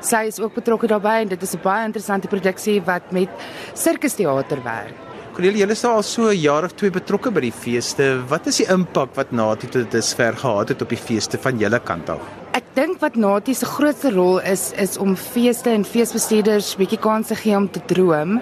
Sy 0.00 0.24
is 0.28 0.40
ook 0.40 0.54
betrokke 0.54 0.90
daarbey 0.90 1.22
en 1.22 1.28
dit 1.28 1.42
is 1.42 1.54
'n 1.54 1.62
baie 1.62 1.84
interessante 1.86 2.28
produksie 2.28 2.80
wat 2.82 3.12
met 3.12 3.28
sirkusteater 3.74 4.62
werk. 4.62 4.94
Cornelie, 5.38 5.60
julle 5.60 5.76
is 5.76 5.84
al 5.84 6.02
so 6.02 6.30
'n 6.30 6.36
jaar 6.36 6.64
of 6.64 6.72
twee 6.74 6.90
betrokke 6.90 7.30
by 7.30 7.40
die 7.40 7.52
feeste. 7.52 8.18
Wat 8.28 8.46
is 8.46 8.56
die 8.56 8.66
impak 8.66 9.14
wat 9.14 9.30
Natie 9.30 9.68
tot 9.68 9.90
dusver 9.90 10.36
gehad 10.36 10.68
het 10.68 10.82
op 10.82 10.88
die 10.88 10.98
feeste 10.98 11.38
van 11.38 11.58
julle 11.58 11.78
kant 11.78 12.10
af? 12.10 12.18
Ek 12.52 12.64
dink 12.74 13.00
wat 13.00 13.14
Natie 13.14 13.54
se 13.54 13.66
grootste 13.66 14.10
rol 14.10 14.40
is 14.40 14.72
is 14.72 14.98
om 14.98 15.16
feeste 15.16 15.70
en 15.70 15.84
feesbestuurders 15.84 16.76
bietjie 16.76 16.98
kans 16.98 17.28
te 17.28 17.34
gee 17.34 17.56
om 17.56 17.70
te 17.70 17.80
droom 17.86 18.40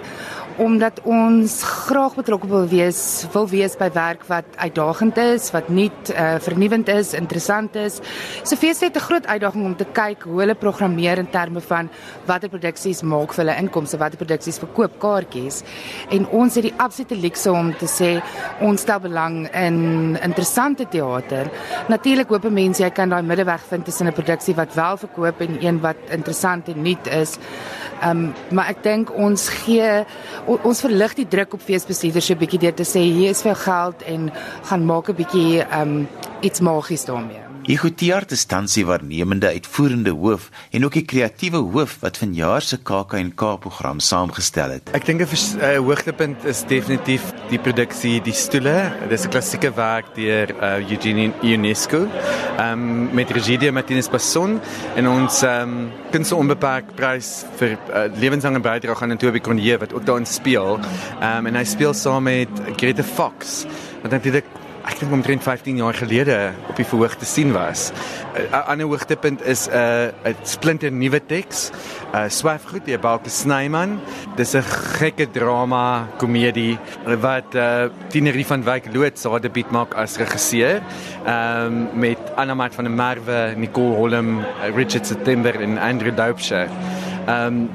omdat 0.57 1.01
ons 1.05 1.59
graag 1.63 2.15
betrokke 2.17 2.49
wil 2.49 2.67
wees, 2.69 3.27
wil 3.33 3.49
wees 3.49 3.77
by 3.77 3.89
werk 3.93 4.25
wat 4.31 4.45
uitdagend 4.57 5.19
is, 5.21 5.51
wat 5.55 5.69
nuut, 5.69 6.11
uh, 6.13 6.37
vernuwend 6.41 6.89
is, 6.89 7.13
interessant 7.17 7.77
is. 7.77 8.01
So 8.43 8.57
fees 8.57 8.81
het 8.81 8.97
'n 8.97 9.07
groot 9.09 9.27
uitdaging 9.27 9.65
om 9.65 9.77
te 9.77 9.85
kyk 9.85 10.23
hoe 10.23 10.41
hulle 10.41 10.55
programmeer 10.55 11.19
in 11.19 11.31
terme 11.31 11.61
van 11.61 11.91
watter 12.27 12.49
produksies 12.49 13.03
maak 13.03 13.33
vir 13.33 13.45
hulle 13.45 13.59
inkomste, 13.59 13.99
watter 13.99 14.19
produksies 14.19 14.59
verkoop 14.59 14.99
kaartjies. 14.99 15.63
En 16.11 16.27
ons 16.29 16.55
het 16.55 16.63
die 16.63 16.75
absolute 16.77 17.17
luukse 17.17 17.53
om 17.53 17.75
te 17.77 17.87
sê 17.87 18.23
ons 18.61 18.81
stel 18.81 19.01
belang 19.01 19.49
in 19.55 20.19
interessante 20.23 20.89
teater. 20.89 21.51
Natuurlik 21.89 22.29
hoop 22.29 22.51
mense 22.51 22.83
jy 22.83 22.91
kan 22.91 23.09
daai 23.09 23.23
middeweg 23.23 23.61
vind 23.69 23.85
tussen 23.85 24.07
'n 24.07 24.13
produksie 24.13 24.55
wat 24.55 24.75
wel 24.75 24.97
verkoop 24.97 25.41
en 25.41 25.57
een 25.61 25.81
wat 25.81 25.97
interessant 26.11 26.69
en 26.69 26.83
nuut 26.83 27.07
is. 27.07 27.39
Ehm 28.03 28.11
um, 28.11 28.35
maar 28.51 28.69
ek 28.69 28.83
dink 28.83 29.13
ons 29.15 29.49
gee 29.65 30.05
ons 30.47 30.81
verlig 30.85 31.15
die 31.15 31.29
druk 31.29 31.57
op 31.57 31.65
feesbestuurders 31.65 32.31
'n 32.31 32.39
bietjie 32.39 32.61
deur 32.61 32.75
te 32.75 32.85
sê 32.85 33.01
hier 33.01 33.31
is 33.31 33.43
vir 33.43 33.57
geld 33.57 34.03
en 34.03 34.31
gaan 34.69 34.85
maak 34.85 35.09
'n 35.09 35.17
bietjie 35.17 35.63
ehm 35.63 35.81
um, 35.81 36.09
iets 36.41 36.61
magies 36.61 37.05
daarmee. 37.05 37.46
Hugo 37.67 37.89
Tiart 37.91 38.31
is 38.31 38.45
tans 38.47 38.77
die 38.77 38.85
waarnemende 38.87 39.49
uitvoerende 39.51 40.13
hoof 40.15 40.45
en 40.71 40.85
ook 40.87 40.95
die 40.95 41.03
kreatiewe 41.03 41.59
hoof 41.75 41.97
wat 41.99 42.21
vanjaar 42.21 42.63
se 42.63 42.77
KAK&K 42.79 43.49
program 43.65 43.99
saamgestel 43.99 44.77
het. 44.77 44.93
Ek 44.95 45.03
dink 45.09 45.25
'n 45.25 45.27
uh, 45.27 45.73
hoogtepunt 45.83 46.45
is 46.47 46.63
definitief 46.63 47.25
die 47.51 47.59
produksie 47.59 48.21
Die 48.23 48.33
Stoele. 48.33 48.95
Dit 49.09 49.19
is 49.19 49.25
'n 49.27 49.35
klassieke 49.35 49.75
werk 49.75 50.15
deur 50.15 50.55
uh, 50.63 50.79
Eugene 50.79 51.33
UNESCO. 51.43 52.07
Ehm 52.07 52.71
um, 52.73 53.15
met 53.15 53.31
regie 53.31 53.59
deur 53.59 53.73
Martinus 53.73 54.09
Passon 54.09 54.61
en 54.95 55.09
ons 55.09 55.43
ehm 55.43 55.63
um, 55.63 55.91
kunste 56.13 56.37
onbeperk 56.37 56.95
prys 56.95 57.45
vir 57.59 57.75
uh, 57.91 58.07
lewenslange 58.15 58.61
bydrae 58.61 58.95
aan 58.95 59.19
Toby 59.19 59.41
Cronje 59.41 59.79
wat 59.79 59.93
ook 59.93 60.07
daarin 60.07 60.27
speel. 60.27 60.79
Ehm 61.21 61.39
um, 61.39 61.47
en 61.47 61.55
hy 61.57 61.65
speel 61.65 61.95
saam 61.95 62.23
met 62.23 62.49
Grete 62.77 63.03
Fox. 63.03 63.67
Wat 64.03 64.11
natuurlik 64.11 64.45
ek 64.87 65.01
dink 65.03 65.13
omtrent 65.13 65.43
15 65.43 65.81
jaar 65.83 65.97
gelede 65.99 66.37
op 66.71 66.77
die 66.79 66.87
verhoog 66.87 67.17
te 67.19 67.27
sien 67.27 67.53
was. 67.55 67.91
'n 68.37 68.47
uh, 68.53 68.69
Ander 68.71 68.87
hoogtepunt 68.87 69.43
is 69.43 69.67
'n 69.69 69.75
uh, 69.75 70.31
'n 70.31 70.37
splinter 70.43 70.93
nuwe 70.93 71.21
teks, 71.27 71.71
uh, 72.15 72.29
Swaafgoed 72.29 72.87
deur 72.87 73.01
Balke 73.01 73.31
Snyman. 73.31 74.01
Dis 74.37 74.55
'n 74.55 74.63
gekke 74.99 75.27
drama 75.31 76.07
komedie 76.19 76.79
wat 77.21 77.55
uh, 77.55 77.91
Tinerie 78.09 78.47
van 78.47 78.63
Wyk 78.63 78.95
Loot 78.95 79.19
se 79.19 79.29
debuut 79.41 79.71
maak 79.71 79.95
as 79.95 80.17
regisseur. 80.17 80.83
Ehm 81.27 81.67
um, 81.67 81.89
met 81.95 82.19
Anna 82.37 82.55
Mat 82.55 82.75
van 82.75 82.85
der 82.85 82.93
Merwe, 82.93 83.55
Nicole 83.57 83.95
Holm, 83.95 84.45
Richard 84.75 85.07
September 85.07 85.61
en 85.61 85.79
Andrew 85.79 86.15
Doupsher. 86.17 86.69
Ehm 87.27 87.47
um, 87.47 87.69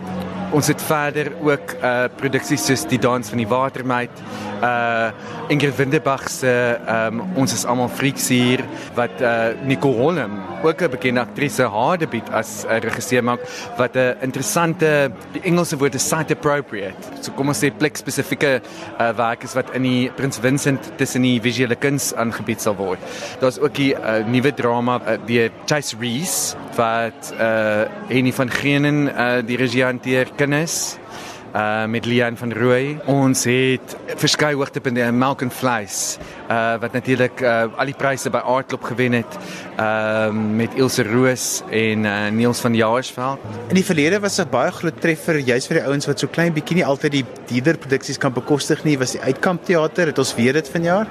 ons 0.52 0.68
het 0.68 0.82
verder 0.84 1.32
ook 1.40 1.76
uh 1.80 2.08
produksies 2.20 2.66
soos 2.68 2.84
die 2.92 3.00
dans 3.00 3.30
van 3.30 3.40
die 3.40 3.48
watermeid 3.48 4.24
uh 4.62 5.12
Ingrid 5.52 5.76
Winderbach 5.78 6.28
se 6.30 6.52
um 6.88 7.22
ons 7.40 7.54
is 7.56 7.66
almal 7.66 7.90
freaks 7.90 8.28
hier 8.32 8.64
wat 8.98 9.22
uh 9.22 9.54
Nicole 9.68 9.98
Holm 9.98 10.40
ook 10.64 10.82
'n 10.82 10.92
bekende 10.92 11.22
aktrise 11.22 11.64
haar 11.64 11.98
debuut 11.98 12.30
as 12.34 12.66
'n 12.66 12.82
regisseur 12.84 13.24
maak 13.24 13.40
wat 13.78 13.96
'n 13.96 14.16
interessante 14.22 15.12
die 15.34 15.42
Engelse 15.44 15.78
woord 15.78 15.96
is 15.96 16.08
site 16.08 16.34
appropriate 16.34 17.00
so 17.22 17.32
kom 17.32 17.48
ons 17.48 17.64
sê 17.64 17.72
plek 17.72 17.96
spesifieke 17.98 18.62
uh 19.00 19.12
werk 19.18 19.44
is 19.44 19.54
wat 19.54 19.72
in 19.76 19.84
die 19.84 20.12
Prins 20.16 20.40
Vincent 20.40 20.92
tussen 20.98 21.22
die 21.22 21.40
visuele 21.42 21.76
kuns 21.76 22.14
aangebied 22.14 22.62
sal 22.62 22.76
word. 22.76 23.00
Daar's 23.40 23.60
ook 23.60 23.74
die 23.76 23.94
uh, 23.94 24.26
nuwe 24.28 24.52
drama 24.52 25.00
uh, 25.00 25.18
die 25.26 25.50
Chase 25.66 25.98
Reese 26.00 26.58
wat 26.76 27.34
uh 27.40 27.86
Henny 28.10 28.32
van 28.32 28.50
Greenen 28.50 29.08
uh 29.08 29.42
die 29.46 29.58
regie 29.58 29.84
hanteer 29.84 30.30
kinders 30.42 30.98
uh 31.54 31.86
met 31.86 32.06
Lian 32.06 32.38
van 32.38 32.54
Rooi. 32.54 32.98
Ons 33.06 33.44
het 33.46 33.94
verskeie 34.18 34.56
hoogtepunte 34.58 35.04
in 35.06 35.18
melk 35.18 35.44
en 35.46 35.52
vleis 35.54 36.18
uh 36.52 36.80
wat 36.82 36.94
natuurlik 36.94 37.42
uh 37.42 37.64
al 37.80 37.90
die 37.90 37.98
pryse 37.98 38.30
by 38.34 38.42
Aardklop 38.44 38.84
gewen 38.92 39.16
het. 39.22 39.38
Ehm 39.78 40.38
uh, 40.38 40.50
met 40.62 40.76
Ilse 40.76 41.04
Roos 41.04 41.62
en 41.70 42.06
uh, 42.06 42.28
Niels 42.30 42.60
van 42.60 42.76
Jaarsveld. 42.76 43.40
In 43.70 43.76
die 43.76 43.86
verlede 43.86 44.20
was 44.20 44.36
dit 44.36 44.50
baie 44.52 44.72
groot 44.72 45.00
treffer 45.02 45.40
juis 45.40 45.68
vir 45.68 45.80
die 45.80 45.86
ouens 45.88 46.08
wat 46.10 46.20
so 46.20 46.28
klein 46.28 46.54
bietjie 46.54 46.82
nie 46.82 46.86
altyd 46.86 47.16
die 47.16 47.24
dierder 47.50 47.78
produksies 47.82 48.20
kan 48.22 48.34
bekostig 48.34 48.84
nie. 48.84 48.98
Was 49.00 49.16
die 49.16 49.22
Uitkamp 49.22 49.66
teater, 49.66 50.12
het 50.12 50.20
ons 50.20 50.34
weer 50.36 50.54
dit 50.54 50.70
vanjaar? 50.70 51.10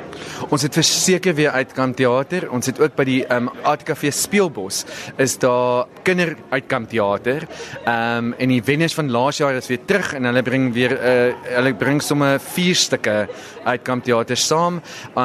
Ons 0.50 0.66
het 0.66 0.76
verseker 0.76 1.34
weer 1.34 1.50
Uitkamp 1.56 1.96
teater. 1.96 2.48
Ons 2.50 2.70
het 2.70 2.80
ook 2.80 2.96
by 2.98 3.08
die 3.08 3.20
ehm 3.26 3.48
um, 3.48 3.64
ATKV 3.64 4.12
Speelbos 4.12 4.84
is 5.16 5.38
daar 5.40 5.86
kinder 6.04 6.36
Uitkamp 6.50 6.90
teater. 6.90 7.48
Ehm 7.84 8.30
um, 8.30 8.34
en 8.40 8.54
die 8.54 8.62
wenners 8.64 8.94
van 8.94 9.10
laas 9.10 9.40
jaar 9.40 9.56
is 9.56 9.68
weer 9.68 9.84
terug 9.86 10.14
en 10.14 10.28
hulle 10.28 10.42
bring 10.42 10.72
weer 10.74 10.96
uh, 10.96 11.34
hulle 11.56 11.74
bring 11.74 12.02
sommer 12.02 12.38
vier 12.52 12.76
stukke 12.76 13.16
Uitkamp 13.64 14.04
teater 14.04 14.36
saam. 14.36 14.80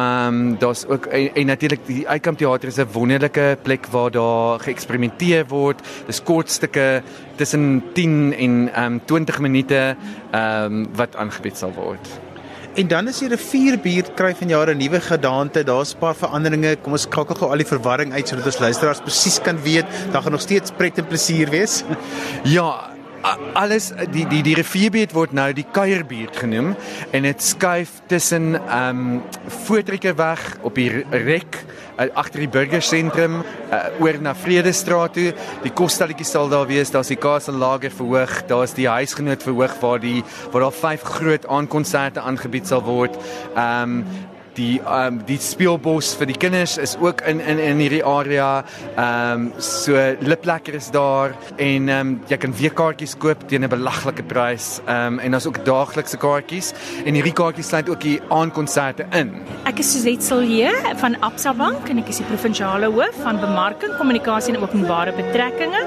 Ehm 0.06 0.28
um, 0.28 0.58
daar's 0.58 0.86
ook 0.86 1.06
en, 1.06 1.36
en 1.36 1.46
natuurlik 1.46 1.86
die 1.86 2.08
Uitkamp 2.08 2.38
teater 2.38 2.68
is 2.68 2.78
'n 2.78 2.88
wonderlike 2.92 3.58
plek 3.62 3.88
waar 3.92 4.12
daar 4.12 4.60
geëksperimenteer 4.60 5.46
word. 5.48 5.82
Dis 6.06 6.24
kort 6.24 6.50
stukke 6.50 7.02
tussen 7.36 7.84
10 7.94 8.34
en 8.38 8.70
ehm 8.74 8.94
um, 8.94 9.02
20 9.06 9.40
minute 9.40 9.96
ehm 10.32 10.64
um, 10.64 10.88
wat 10.96 11.16
aangebied 11.16 11.58
sal 11.58 11.74
word. 11.74 12.08
En 12.76 12.88
dan 12.88 13.08
is 13.08 13.20
die 13.20 13.30
rivierbier 13.30 14.04
kry 14.16 14.34
van 14.36 14.48
jare 14.48 14.74
'n 14.74 14.78
nuwe 14.78 15.02
gedaante. 15.02 15.64
Daar's 15.64 15.94
'n 15.94 15.98
paar 16.00 16.16
veranderinge. 16.16 16.76
Kom 16.82 16.92
ons 16.92 17.02
skakel 17.02 17.36
gou 17.36 17.52
al 17.52 17.58
die 17.58 17.74
verwarring 17.76 18.14
uit 18.14 18.28
sodat 18.28 18.46
ons 18.46 18.60
luisteraars 18.60 19.00
presies 19.00 19.40
kan 19.42 19.62
weet 19.62 19.86
dat 20.12 20.24
gaan 20.24 20.32
nog 20.32 20.42
steeds 20.42 20.72
pret 20.72 20.98
en 20.98 21.08
plesier 21.08 21.50
wees. 21.50 21.84
ja, 22.44 22.95
alles 23.54 23.92
die 24.14 24.26
die 24.30 24.42
die 24.46 24.56
rivierbeet 24.58 25.14
word 25.16 25.34
nou 25.34 25.48
die 25.56 25.66
kuierbeet 25.76 26.38
genoem 26.44 26.74
en 27.12 27.26
dit 27.26 27.42
skuif 27.42 28.02
tussen 28.12 28.56
ehm 28.56 29.00
um, 29.00 29.24
Voortrekkerweg 29.66 30.42
op 30.68 30.76
die 30.78 30.90
rek 31.10 31.58
uh, 31.98 32.08
agter 32.14 32.44
die 32.44 32.52
burgersentrum 32.52 33.40
uh, 33.42 33.80
oor 34.04 34.20
na 34.22 34.36
Vredestraat 34.38 35.16
toe. 35.18 35.32
Die 35.64 35.74
kosstelletjie 35.74 36.28
sal 36.28 36.52
daar 36.52 36.68
wees. 36.70 36.92
Daar's 36.94 37.12
die 37.12 37.20
Castle 37.20 37.58
Lager 37.58 37.94
verhoog. 37.94 38.42
Daar's 38.50 38.76
die 38.78 38.88
huisgenoot 38.90 39.44
verhoog 39.44 39.76
waar 39.82 40.00
die 40.04 40.22
waar 40.52 40.68
daar 40.68 40.80
vyf 40.84 41.10
groot 41.18 41.46
aankonserte 41.48 42.22
aangebied 42.22 42.68
sal 42.70 42.86
word. 42.86 43.18
Ehm 43.56 44.00
um, 44.00 44.34
die 44.56 44.80
ehm 44.80 45.20
um, 45.20 45.20
die 45.28 45.38
speelbos 45.42 46.14
vir 46.20 46.30
die 46.32 46.38
kinders 46.40 46.78
is 46.82 46.96
ook 47.02 47.22
in 47.30 47.40
in 47.40 47.60
in 47.60 47.82
hierdie 47.84 48.04
area. 48.04 48.64
Ehm 48.96 49.48
um, 49.48 49.52
so 49.60 49.96
liplekker 50.20 50.76
is 50.76 50.90
daar 50.92 51.36
en 51.58 51.90
ehm 51.90 52.00
um, 52.00 52.14
jy 52.30 52.38
kan 52.38 52.56
weer 52.60 52.74
kaartjies 52.74 53.18
koop 53.18 53.48
teen 53.50 53.64
'n 53.64 53.70
belaglike 53.70 54.24
prys. 54.24 54.82
Ehm 54.86 55.14
um, 55.14 55.20
en 55.20 55.32
daar's 55.32 55.48
ook 55.48 55.66
daaglikse 55.66 56.18
kaartjies 56.18 56.74
en 57.06 57.14
hierdie 57.14 57.34
kaartjies 57.34 57.68
sluit 57.68 57.90
ook 57.90 58.02
die 58.02 58.20
aankonserte 58.30 59.06
in. 59.12 59.34
Ek 59.66 59.80
is 59.80 59.92
Suzette 59.92 60.26
Silje 60.26 60.72
van 60.96 61.20
Absa 61.22 61.54
Bank 61.54 61.90
en 61.90 62.00
ek 62.04 62.10
is 62.10 62.18
die 62.18 62.30
provinsiale 62.32 62.92
hoof 62.92 63.22
van 63.24 63.40
bemarking, 63.40 63.98
kommunikasie 63.98 64.56
en 64.56 64.62
openbare 64.62 65.14
betrekkinge. 65.16 65.84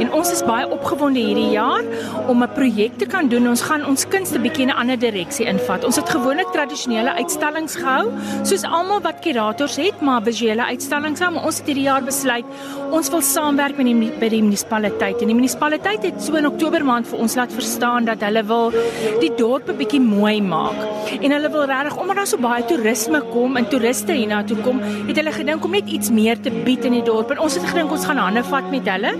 En 0.00 0.12
ons 0.12 0.30
is 0.32 0.42
baie 0.42 0.68
opgewonde 0.68 1.20
hierdie 1.20 1.50
jaar 1.52 1.84
om 2.26 2.42
'n 2.42 2.52
projek 2.54 2.98
te 2.98 3.06
kan 3.06 3.28
doen. 3.28 3.48
Ons 3.48 3.62
gaan 3.62 3.86
ons 3.86 4.08
kunste 4.08 4.38
bietjie 4.38 4.62
in 4.62 4.70
'n 4.70 4.80
ander 4.80 4.98
direksie 4.98 5.46
invat. 5.46 5.84
Ons 5.84 5.96
het 5.96 6.08
gewoonlik 6.08 6.50
tradisionele 6.52 7.12
uitstallings 7.12 7.76
gehou, 7.76 8.10
soos 8.42 8.62
almal 8.62 9.00
wat 9.00 9.20
kurators 9.20 9.76
het, 9.76 10.00
maar 10.00 10.22
visuele 10.22 10.64
uitstallings 10.64 11.20
maar 11.20 11.44
ons 11.44 11.58
het 11.58 11.66
hierdie 11.66 11.84
jaar 11.84 12.02
besluit 12.02 12.44
ons 12.90 13.10
wil 13.12 13.22
saamwerk 13.22 13.76
met 13.78 13.86
die 13.86 14.10
by 14.20 14.28
die 14.32 14.40
munisipaliteit. 14.42 15.20
En 15.22 15.30
die 15.30 15.36
munisipaliteit 15.36 16.02
het 16.08 16.22
so 16.22 16.38
in 16.38 16.48
Oktober 16.48 16.84
maand 16.84 17.08
vir 17.10 17.18
ons 17.22 17.36
laat 17.38 17.52
verstaan 17.54 18.08
dat 18.08 18.22
hulle 18.26 18.42
wil 18.48 18.72
die 19.20 19.30
dorp 19.38 19.68
'n 19.68 19.76
bietjie 19.76 20.00
mooi 20.00 20.40
maak. 20.42 20.78
En 21.20 21.30
hulle 21.30 21.50
wil 21.50 21.64
regtig 21.64 21.96
omdat 22.00 22.16
daar 22.16 22.26
so 22.26 22.38
baie 22.38 22.64
toerisme 22.64 23.20
kom 23.32 23.56
en 23.56 23.68
toeriste 23.68 24.12
hiernatoe 24.12 24.56
kom, 24.64 24.80
het 24.80 25.16
hulle 25.16 25.32
gedink 25.32 25.64
om 25.64 25.70
net 25.70 25.86
iets 25.86 26.10
meer 26.10 26.40
te 26.40 26.50
bied 26.50 26.84
in 26.84 26.92
die 26.92 27.02
dorp. 27.02 27.30
En 27.30 27.38
ons 27.38 27.54
het 27.54 27.64
gedink 27.64 27.90
ons 27.90 28.04
gaan 28.04 28.16
hande 28.16 28.44
vat 28.44 28.70
met 28.70 28.86
hulle. 28.88 29.12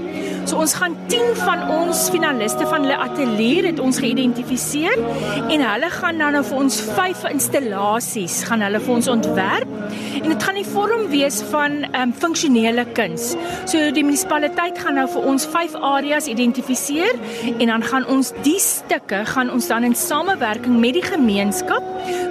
So 0.45 0.57
ons 0.57 0.70
gaan 0.75 0.97
10 1.09 1.37
van 1.37 1.63
ons 1.71 2.09
finaliste 2.13 2.67
van 2.67 2.85
hulle 2.85 2.97
ateljee 2.97 3.67
het 3.67 3.81
ons 3.83 3.99
geïdentifiseer 4.03 4.99
en 5.41 5.65
hulle 5.65 5.91
gaan 5.95 6.21
dan 6.21 6.37
nou 6.37 6.43
vir 6.47 6.61
ons 6.63 6.81
5 6.97 7.25
installasies 7.31 8.41
gaan 8.49 8.65
hulle 8.65 8.81
vir 8.81 8.95
ons 8.95 9.09
ontwerp. 9.13 9.75
En 10.21 10.29
dit 10.29 10.43
gaan 10.43 10.59
die 10.59 10.67
vorm 10.67 11.07
wees 11.13 11.41
van 11.51 11.79
um, 11.97 12.13
funksionele 12.13 12.85
kuns. 12.97 13.33
So 13.71 13.91
die 13.95 14.05
munisipaliteit 14.05 14.79
gaan 14.83 14.99
nou 15.01 15.07
vir 15.11 15.29
ons 15.33 15.47
5 15.49 15.77
areas 15.91 16.29
identifiseer 16.31 17.19
en 17.57 17.67
dan 17.67 17.87
gaan 17.93 18.07
ons 18.11 18.33
die 18.45 18.59
stukke 18.61 19.25
gaan 19.33 19.51
ons 19.51 19.71
dan 19.71 19.87
in 19.89 19.97
samewerking 19.97 20.81
met 20.81 20.99
die 20.99 21.07
gemeenskap 21.07 21.87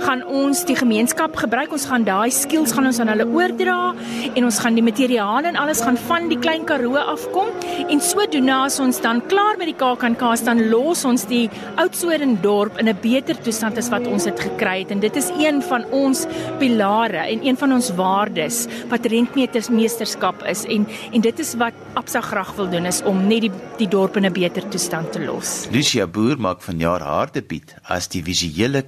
gaan 0.05 0.24
ons 0.25 0.63
die 0.65 0.75
gemeenskap 0.75 1.36
gebruik. 1.36 1.71
Ons 1.71 1.86
gaan 1.86 2.03
daai 2.03 2.31
skills 2.31 2.71
gaan 2.75 2.89
ons 2.89 3.00
aan 3.00 3.12
hulle 3.12 3.27
oordra 3.27 3.93
en 4.36 4.43
ons 4.48 4.59
gaan 4.59 4.77
die 4.77 4.83
materiale 4.86 5.48
en 5.51 5.59
alles 5.59 5.81
gaan 5.86 5.98
van 6.07 6.29
die 6.31 6.39
klein 6.39 6.65
Karoo 6.69 6.98
afkom 6.98 7.51
en 7.89 8.01
sodoende 8.01 8.55
as 8.55 8.79
ons 8.79 9.01
dan 9.03 9.21
klaar 9.31 9.57
met 9.59 9.69
die 9.71 9.77
KAKNK 9.77 10.24
dan 10.45 10.62
los 10.71 11.05
ons 11.05 11.25
die 11.29 11.50
Oudtshoorn 11.81 12.38
dorp 12.41 12.77
in 12.79 12.89
'n 12.89 12.98
beter 13.01 13.36
toestand 13.36 13.77
as 13.77 13.89
wat 13.89 14.07
ons 14.07 14.24
dit 14.24 14.39
gekry 14.39 14.79
het 14.83 14.91
en 14.91 15.00
dit 15.00 15.15
is 15.15 15.29
een 15.39 15.62
van 15.62 15.86
ons 15.91 16.25
pilare 16.59 17.24
en 17.29 17.45
een 17.45 17.57
van 17.57 17.74
ons 17.74 17.91
waardes 17.95 18.67
wat 18.89 19.05
rentmeters 19.05 19.69
meesterskap 19.69 20.43
is 20.45 20.65
en 20.65 20.88
en 21.13 21.21
dit 21.21 21.39
is 21.39 21.55
wat 21.55 21.74
Absa 21.93 22.21
graag 22.21 22.55
wil 22.55 22.69
doen 22.69 22.86
is 22.86 23.01
om 23.03 23.27
net 23.27 23.41
die 23.41 23.51
die 23.77 23.88
dorp 23.88 24.17
in 24.17 24.25
'n 24.25 24.33
beter 24.33 24.63
toestand 24.69 25.12
te 25.12 25.19
los. 25.19 25.67
Lucia 25.71 26.07
Boer 26.07 26.38
maak 26.38 26.62
vanjaar 26.62 27.01
haar 27.01 27.31
debuut 27.31 27.75
as 27.83 28.07
die 28.07 28.24
visuele 28.24 28.83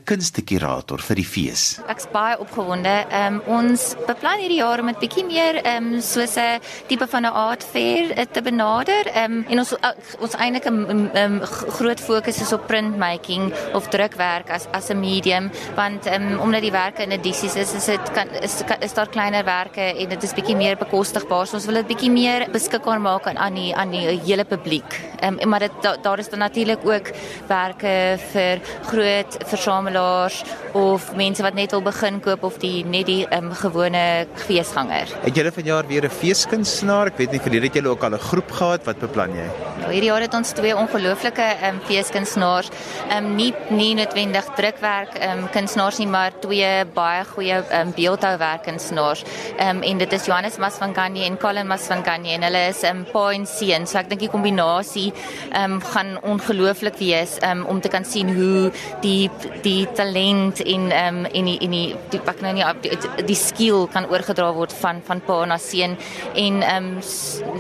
kunstekurator 0.82 1.02
vir 1.02 1.16
die 1.20 1.26
fees. 1.26 1.80
Ek's 1.90 2.08
baie 2.12 2.38
opgewonde. 2.40 3.06
Ehm 3.12 3.40
um, 3.40 3.62
ons 3.62 3.96
beplan 4.08 4.40
hierdie 4.42 4.60
jaar 4.62 4.84
met 4.84 5.00
bietjie 5.00 5.24
meer 5.26 5.62
ehm 5.64 5.96
um, 5.96 6.02
soos 6.02 6.38
'n 6.38 6.60
tipe 6.88 7.08
van 7.08 7.26
'n 7.26 7.34
art 7.34 7.64
fair 7.64 8.12
eh, 8.16 8.26
te 8.26 8.42
benader. 8.42 9.08
Ehm 9.14 9.32
um, 9.32 9.46
en 9.50 9.60
ons 9.60 9.74
uh, 9.74 9.92
ons 10.20 10.36
eintlike 10.36 10.68
um, 10.68 11.10
um, 11.14 11.42
groot 11.78 12.00
fokus 12.00 12.42
is 12.42 12.54
op 12.54 12.68
printmaking 12.68 13.54
of 13.74 13.88
drukwerk 13.90 14.50
as 14.50 14.68
as 14.74 14.90
'n 14.90 15.00
medium 15.00 15.52
want 15.76 16.06
um, 16.08 16.40
omdat 16.40 16.62
die 16.62 16.72
werke 16.72 17.04
in 17.04 17.12
edisies 17.12 17.56
is 17.56 17.74
is 17.74 17.86
dit 17.86 18.12
kan 18.14 18.28
is, 18.42 18.64
is 18.80 18.94
daar 18.94 19.10
kleiner 19.10 19.44
werke 19.44 19.82
en 19.82 20.10
dit 20.10 20.24
is 20.24 20.34
bietjie 20.34 20.56
meer 20.56 20.78
bekostigbaar. 20.78 21.48
So 21.48 21.56
ons 21.56 21.66
wil 21.66 21.76
dit 21.76 21.88
bietjie 21.88 22.12
meer 22.12 22.48
beskikbaar 22.52 23.02
maak 23.02 23.28
aan 23.28 23.38
aan 23.38 23.54
die 23.54 23.76
aan 23.76 23.92
die 23.92 24.20
hele 24.26 24.46
publiek. 24.46 25.00
Ehm 25.22 25.40
um, 25.40 25.50
maar 25.50 25.60
dit 25.60 25.72
da, 25.82 25.98
daar 26.02 26.20
is 26.20 26.30
dan 26.30 26.40
natuurlik 26.40 26.80
ook 26.84 27.12
werke 27.48 28.18
vir 28.32 28.60
groot 28.84 29.38
versamelaars 29.46 30.44
of 30.74 31.16
mense 31.16 31.44
wat 31.44 31.54
net 31.54 31.72
wil 31.72 31.82
begin 31.82 32.20
koop 32.24 32.44
of 32.44 32.58
die 32.62 32.86
net 32.86 33.06
die 33.06 33.26
um, 33.36 33.52
gewone 33.58 34.28
feesganger. 34.48 35.12
Het 35.26 35.36
julle 35.36 35.52
vanjaar 35.52 35.88
weer 35.88 36.06
'n 36.06 36.10
feeskunstenaar? 36.10 37.08
Ek 37.08 37.18
weet 37.18 37.32
nie 37.32 37.42
verlede 37.42 37.66
het 37.68 37.76
julle 37.76 37.90
ook 37.90 38.04
al 38.04 38.16
'n 38.16 38.20
groep 38.20 38.52
gehad. 38.52 38.86
Wat 38.86 39.00
beplan 39.00 39.34
jy? 39.36 39.48
Nou, 39.82 39.92
hierdie 39.92 40.10
jaar 40.10 40.22
het 40.22 40.34
ons 40.34 40.52
twee 40.52 40.76
ongelooflike 40.76 41.42
ehm 41.42 41.76
um, 41.76 41.80
feeskunstenaars, 41.88 42.70
ehm 43.10 43.26
um, 43.26 43.36
nie 43.36 43.54
nie 43.70 43.94
noodwendig 43.96 44.46
drukwerk 44.56 45.16
ehm 45.18 45.38
um, 45.38 45.50
kunstenaars 45.50 45.98
nie, 45.98 46.08
maar 46.08 46.32
twee 46.40 46.86
baie 46.94 47.24
goeie 47.26 47.58
ehm 47.70 47.88
um, 47.88 47.94
beeldhouwerkunstenaars. 47.94 49.24
Ehm 49.58 49.78
um, 49.78 49.82
en 49.82 49.98
dit 49.98 50.14
is 50.14 50.26
Johannes 50.26 50.58
Mas 50.58 50.76
van 50.76 50.96
Ganye 50.96 51.26
en 51.26 51.38
Colin 51.38 51.68
Mas 51.68 51.88
van 51.88 52.04
Ganye 52.04 52.34
en 52.34 52.44
hulle 52.44 52.68
is 52.68 52.82
'n 52.84 52.96
um, 52.96 53.06
pa 53.12 53.32
en 53.32 53.46
seun. 53.46 53.88
So 53.88 53.98
ek 53.98 54.10
dink 54.10 54.22
die 54.22 54.30
kombinasie 54.30 55.14
ehm 55.52 55.72
um, 55.72 55.82
gaan 55.82 56.20
ongelooflik 56.22 56.98
wees 56.98 57.38
ehm 57.40 57.60
um, 57.60 57.66
om 57.66 57.82
te 57.82 57.90
kan 57.90 58.06
sien 58.06 58.36
hoe 58.36 58.72
die 59.02 59.30
die 59.62 59.88
talent 59.94 60.61
en 60.64 60.92
ehm 60.92 61.18
um, 61.18 61.26
en 61.26 61.46
die 61.46 61.58
en 61.60 61.72
die 61.72 61.96
die 62.10 62.20
pak 62.20 62.42
nou 62.42 62.54
nie 62.54 62.66
die, 62.82 62.98
die 63.26 63.36
skill 63.36 63.88
kan 63.94 64.08
oorgedra 64.10 64.52
word 64.54 64.74
van 64.74 65.02
van 65.06 65.22
pa 65.26 65.46
na 65.46 65.58
seun 65.58 65.98
en 66.36 66.62
ehm 66.62 66.90
um, 66.92 67.02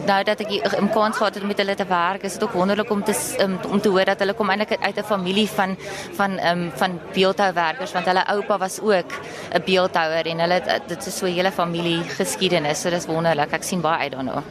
nou 0.05 0.23
dat 0.23 0.39
ek 0.41 0.49
'n 0.81 0.89
kans 0.93 1.17
gehad 1.17 1.33
het 1.33 1.43
om 1.43 1.47
met 1.47 1.57
hulle 1.57 1.75
te 1.75 1.85
werk, 1.85 2.23
is 2.23 2.33
dit 2.33 2.43
ook 2.43 2.53
wonderlik 2.53 2.89
om 2.89 3.03
te 3.03 3.15
um, 3.39 3.59
om 3.69 3.81
te 3.81 3.89
hoor 3.89 4.05
dat 4.05 4.19
hulle 4.19 4.33
kom 4.33 4.49
eintlik 4.49 4.77
uit 4.81 4.97
'n 4.97 5.03
familie 5.03 5.49
van 5.49 5.77
van 6.13 6.37
ehm 6.37 6.59
um, 6.59 6.71
van 6.75 6.99
beeldhouwerkers 7.13 7.91
want 7.91 8.05
hulle 8.05 8.27
oupa 8.27 8.57
was 8.57 8.79
ook 8.81 9.11
'n 9.53 9.63
beeldhouer 9.65 10.25
en 10.25 10.39
hulle 10.39 10.61
dit 10.87 11.07
is 11.07 11.17
so 11.17 11.25
'n 11.25 11.33
hele 11.33 11.51
familie 11.51 12.03
geskiedenis. 12.03 12.81
So 12.81 12.89
dis 12.89 13.05
wonderlik. 13.05 13.51
Ek 13.53 13.63
sien 13.63 13.81
baie 13.81 13.99
uit 13.99 14.11
daarna. 14.11 14.43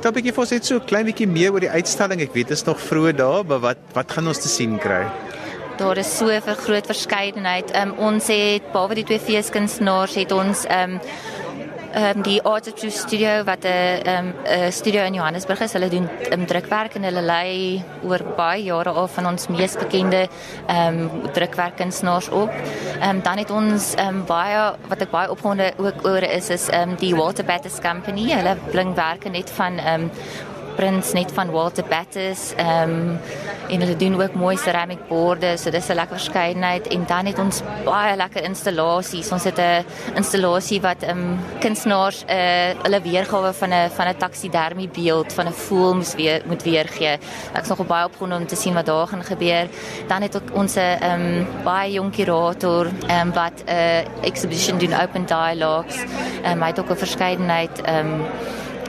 Tot 0.00 0.12
'n 0.12 0.14
bietjie 0.14 0.32
vir 0.32 0.42
ons 0.44 0.50
net 0.50 0.66
so 0.66 0.76
'n 0.76 0.84
klein 0.84 1.06
bietjie 1.06 1.26
meer 1.26 1.52
oor 1.52 1.60
die 1.60 1.70
uitstalling. 1.70 2.20
Ek 2.20 2.34
weet 2.34 2.48
dit 2.48 2.56
is 2.56 2.64
nog 2.64 2.80
vroeg 2.80 3.16
daar, 3.16 3.44
maar 3.44 3.60
wat 3.60 3.78
wat 3.92 4.12
gaan 4.12 4.26
ons 4.26 4.38
te 4.38 4.48
sien 4.48 4.78
kry? 4.78 5.25
Daar 5.76 5.96
is 5.96 6.16
so 6.16 6.26
'n 6.26 6.40
groot 6.40 6.86
verskeidenheid. 6.86 7.76
Um, 7.76 7.92
ons 7.98 8.26
het 8.26 8.72
behalwe 8.72 8.94
die 8.94 9.04
twee 9.04 9.20
feeskunstenaars 9.20 10.14
het 10.14 10.32
ons 10.32 10.64
um, 10.64 11.00
ehm 11.96 12.16
um, 12.16 12.22
die 12.22 12.42
Art 12.42 12.72
of 12.72 12.92
Studio 12.92 13.44
wat 13.44 13.64
'n 13.64 14.02
ehm 14.02 14.32
'n 14.44 14.72
studio 14.72 15.02
in 15.04 15.14
Johannesburg 15.14 15.60
is. 15.60 15.72
Hulle 15.72 15.88
doen 15.88 16.08
um, 16.32 16.46
drukwerk 16.46 16.94
en 16.94 17.02
hulle 17.02 17.20
lei 17.20 17.84
oor 18.02 18.20
baie 18.36 18.62
jare 18.62 18.90
al 18.90 19.08
van 19.08 19.26
ons 19.26 19.46
mees 19.46 19.76
bekende 19.76 20.28
ehm 20.66 20.98
um, 20.98 21.30
drukwerkkunstenaars 21.32 22.28
op. 22.28 22.50
Ehm 23.00 23.08
um, 23.08 23.22
dan 23.22 23.38
het 23.38 23.50
ons 23.50 23.94
ehm 23.94 24.08
um, 24.08 24.24
baie 24.24 24.74
wat 24.88 25.00
ek 25.00 25.10
baie 25.10 25.30
opgewonde 25.30 25.72
ook 25.76 26.06
oor 26.06 26.22
is 26.22 26.50
is 26.50 26.68
ehm 26.68 26.90
um, 26.90 26.96
die 26.96 27.14
Walter 27.16 27.44
Batters 27.44 27.80
Company. 27.80 28.32
Hulle 28.32 28.56
bring 28.70 28.94
werke 28.94 29.28
net 29.28 29.50
van 29.50 29.78
ehm 29.78 30.00
um, 30.00 30.10
prints 30.76 31.12
net 31.12 31.32
van 31.32 31.50
Walter 31.50 31.84
Batters. 31.88 32.52
Ehm 32.56 32.90
um, 32.90 33.18
en 33.66 33.80
hulle 33.82 33.96
doen 33.96 34.22
ook 34.22 34.34
mooi 34.34 34.56
ceramic 34.56 35.08
borde, 35.08 35.56
so 35.56 35.70
dis 35.70 35.88
'n 35.88 35.94
lekker 35.94 36.16
verskeidenheid 36.16 36.86
en 36.88 37.04
dan 37.06 37.26
het 37.26 37.38
ons 37.38 37.62
baie 37.84 38.16
lekker 38.16 38.42
installasies. 38.42 39.32
Ons 39.32 39.44
het 39.44 39.58
'n 39.58 39.84
installasie 40.14 40.80
wat 40.80 41.02
ehm 41.02 41.18
um, 41.18 41.38
kunstenaars 41.60 42.24
'n 42.24 42.30
uh, 42.30 42.82
hulle 42.82 43.00
weergawe 43.00 43.52
van 43.52 43.72
'n 43.72 43.90
van 43.90 44.06
'n 44.06 44.16
taksidermie 44.16 44.88
beeld 44.88 45.32
van 45.32 45.46
'n 45.46 45.52
voël 45.52 45.94
moet 45.94 46.14
weer 46.14 46.42
moet 46.46 46.62
weergee. 46.62 47.18
Ek's 47.52 47.68
nog 47.68 47.86
baie 47.86 48.06
opgewonde 48.06 48.36
om 48.36 48.46
te 48.46 48.56
sien 48.56 48.74
wat 48.74 48.86
daar 48.86 49.06
gaan 49.06 49.24
gebeur. 49.24 49.68
Dan 50.06 50.22
het 50.22 50.40
ons 50.52 50.74
'n 50.74 50.78
ehm 50.78 51.20
um, 51.20 51.46
baie 51.64 51.92
jong 51.92 52.12
kurator 52.12 52.86
ehm 53.06 53.26
um, 53.26 53.32
wat 53.32 53.62
'n 53.64 53.70
uh, 53.70 53.98
exhibition 54.22 54.78
doen 54.78 55.00
open 55.02 55.26
dialogues. 55.26 55.96
Ehm 56.42 56.52
um, 56.52 56.60
hy 56.62 56.68
het 56.68 56.80
ook 56.80 56.90
'n 56.90 56.96
verskeidenheid 56.96 57.80
ehm 57.82 58.06
um, 58.06 58.24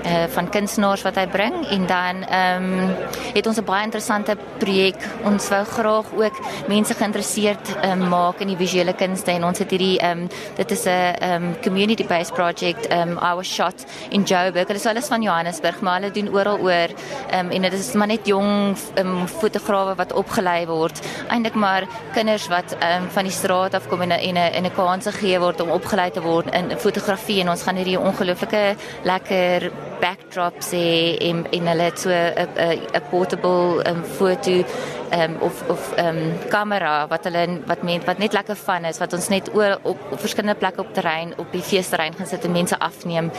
uh, 0.06 0.24
van 0.34 0.50
kunstenaars 0.50 1.02
wat 1.02 1.16
hy 1.16 1.26
bring 1.28 1.66
en 1.68 1.86
dan 1.88 2.24
ehm 2.24 2.64
um, 2.64 2.96
het 3.34 3.48
ons 3.48 3.58
'n 3.58 3.64
baie 3.64 3.84
interessante 3.84 4.38
projek. 4.58 4.96
Ons 5.24 5.50
wou 5.50 5.64
graag 5.64 6.06
ook 6.14 6.36
mense 6.68 6.94
geïnteresseerd 6.94 7.76
um, 7.84 8.08
maak 8.10 8.40
in 8.40 8.48
die 8.48 8.58
visuele 8.58 8.94
kunste 8.94 9.32
en 9.32 9.44
ons 9.44 9.60
het 9.60 9.70
hierdie 9.70 10.00
ehm 10.00 10.22
um, 10.22 10.30
dit 10.56 10.72
is 10.72 10.86
'n 10.86 10.90
ehm 10.90 11.44
um, 11.44 11.56
community 11.62 12.06
based 12.08 12.34
project 12.34 12.92
um, 12.92 13.18
our 13.18 13.44
shot 13.44 13.86
in 14.10 14.24
Joburg. 14.24 14.68
Dit 14.68 14.76
is 14.76 14.86
alles 14.86 15.08
van 15.08 15.22
Johannesburg, 15.22 15.82
maar 15.82 16.00
hulle 16.00 16.12
doen 16.12 16.34
oral 16.34 16.60
oor 16.60 16.90
um, 17.34 17.50
en 17.50 17.62
dit 17.62 17.74
is 17.74 17.94
maar 17.94 18.08
net 18.08 18.28
jong 18.28 18.78
um, 18.96 19.28
fotograwe 19.28 19.96
wat 19.96 20.14
opgelei 20.14 20.66
word. 20.66 21.00
Eindelik 21.28 21.56
maar 21.56 21.88
kinders 22.14 22.48
wat 22.48 22.76
um, 22.80 23.10
van 23.10 23.24
die 23.24 23.34
straat 23.34 23.74
af 23.74 23.88
kom 23.88 24.02
en 24.02 24.10
'n 24.10 24.36
in 24.54 24.66
'n 24.66 24.74
kans 24.76 25.06
gegee 25.06 25.40
word 25.40 25.62
om 25.62 25.70
opgelei 25.70 26.12
te 26.12 26.22
word 26.22 26.54
in 26.56 26.72
fotografie 26.78 27.42
en 27.42 27.50
ons 27.50 27.64
gaan 27.64 27.76
hierdie 27.76 28.00
ongelooflike 28.00 28.76
lekker 29.04 29.72
backdrops 30.02 30.72
hê 30.76 31.18
en 31.30 31.46
en 31.52 31.68
hulle 31.72 31.90
het 31.90 32.00
so 32.00 32.10
'n 32.10 32.48
'n 32.94 33.04
portable 33.10 33.84
um, 33.90 34.04
foto 34.04 34.64
um, 35.12 35.36
of 35.40 35.64
of 35.70 35.94
ehm 35.96 36.18
um, 36.18 36.50
kamera 36.50 37.08
wat 37.08 37.24
hulle 37.24 37.62
wat 37.66 37.84
men, 37.84 38.02
wat 38.06 38.18
net 38.18 38.34
lekker 38.34 38.56
van 38.56 38.86
is 38.86 38.98
wat 38.98 39.14
ons 39.14 39.28
net 39.28 39.54
oor 39.56 39.80
op, 39.82 40.00
op 40.12 40.20
verskillende 40.20 40.60
plekke 40.60 40.82
op 40.82 40.94
terrein 40.94 41.34
op 41.38 41.52
die 41.52 41.62
feesterrein 41.62 42.14
gaan 42.14 42.28
sit 42.28 42.44
en 42.44 42.52
mense 42.52 42.80
afneem. 42.80 43.32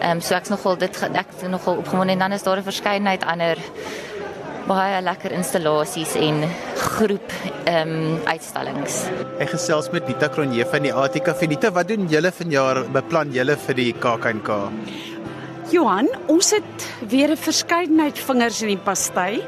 Ehm 0.00 0.10
um, 0.10 0.20
so 0.20 0.34
ek's 0.34 0.48
nogal 0.48 0.76
dit 0.76 1.02
ek 1.12 1.48
nogal 1.48 1.76
opgewonde 1.76 2.12
en 2.12 2.18
dan 2.18 2.32
is 2.32 2.42
daar 2.42 2.58
'n 2.58 2.62
verskeidenheid 2.62 3.24
ander 3.24 3.58
baie 4.68 5.00
lekker 5.02 5.32
installasies 5.32 6.14
en 6.20 6.44
groep 6.76 7.32
ehm 7.64 7.88
um, 7.88 8.18
uitstallings. 8.28 9.06
Ek 9.40 9.54
gesels 9.56 9.90
met 9.94 10.08
Nita 10.08 10.28
Kronje 10.28 10.66
van 10.68 10.82
die 10.82 10.92
ATK 10.92 11.32
Venita. 11.40 11.72
Wat 11.72 11.88
doen 11.88 12.08
julle 12.08 12.32
vanjaar? 12.32 12.84
Beplan 12.92 13.32
julle 13.32 13.56
vir 13.56 13.74
die 13.74 13.92
KAK&K? 13.92 14.58
Johan, 15.68 16.06
ons 16.32 16.48
het 16.56 16.84
weer 17.10 17.28
'n 17.28 17.36
verskeidenheid 17.36 18.18
vingers 18.18 18.62
in 18.62 18.68
die 18.68 18.84
pasty. 18.84 19.42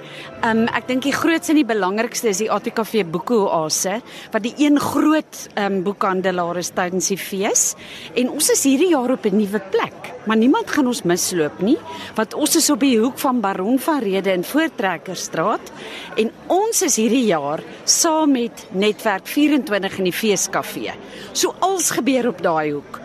Um 0.45 0.69
ek 0.69 0.87
dink 0.87 1.03
die 1.03 1.13
grootste 1.13 1.53
en 1.53 1.57
die 1.57 1.75
belangrikste 1.75 2.29
is 2.29 2.39
die 2.39 2.51
ATKV 2.51 3.05
Boekoase 3.07 4.03
wat 4.31 4.43
die 4.43 4.55
een 4.59 4.79
groot 4.79 5.49
um 5.57 5.83
boekhandelaar 5.83 6.57
is 6.57 6.71
tydens 6.71 7.09
die 7.09 7.17
fees. 7.17 7.75
En 8.15 8.31
ons 8.31 8.51
is 8.51 8.65
hierdie 8.65 8.91
jaar 8.91 9.11
op 9.11 9.25
'n 9.25 9.37
nuwe 9.37 9.61
plek, 9.71 10.13
maar 10.27 10.37
niemand 10.37 10.71
gaan 10.71 10.87
ons 10.87 11.03
misloop 11.03 11.61
nie, 11.61 11.79
want 12.15 12.35
ons 12.35 12.57
is 12.57 12.71
op 12.71 12.81
die 12.81 12.99
hoek 12.99 13.19
van 13.19 13.41
Baron 13.41 13.79
van 13.79 14.01
Rede 14.01 14.31
en 14.31 14.45
Voortrekkerstraat 14.45 15.73
en 16.17 16.31
ons 16.47 16.83
is 16.83 16.97
hierdie 16.97 17.27
jaar 17.27 17.63
saam 17.85 18.33
met 18.33 18.67
Netwerk 18.73 19.27
24 19.27 19.99
in 19.99 20.05
die 20.05 20.13
feeskafee. 20.13 20.93
So 21.33 21.55
alles 21.61 21.91
gebeur 21.91 22.29
op 22.29 22.43
daai 22.43 22.73
hoek. 22.73 23.01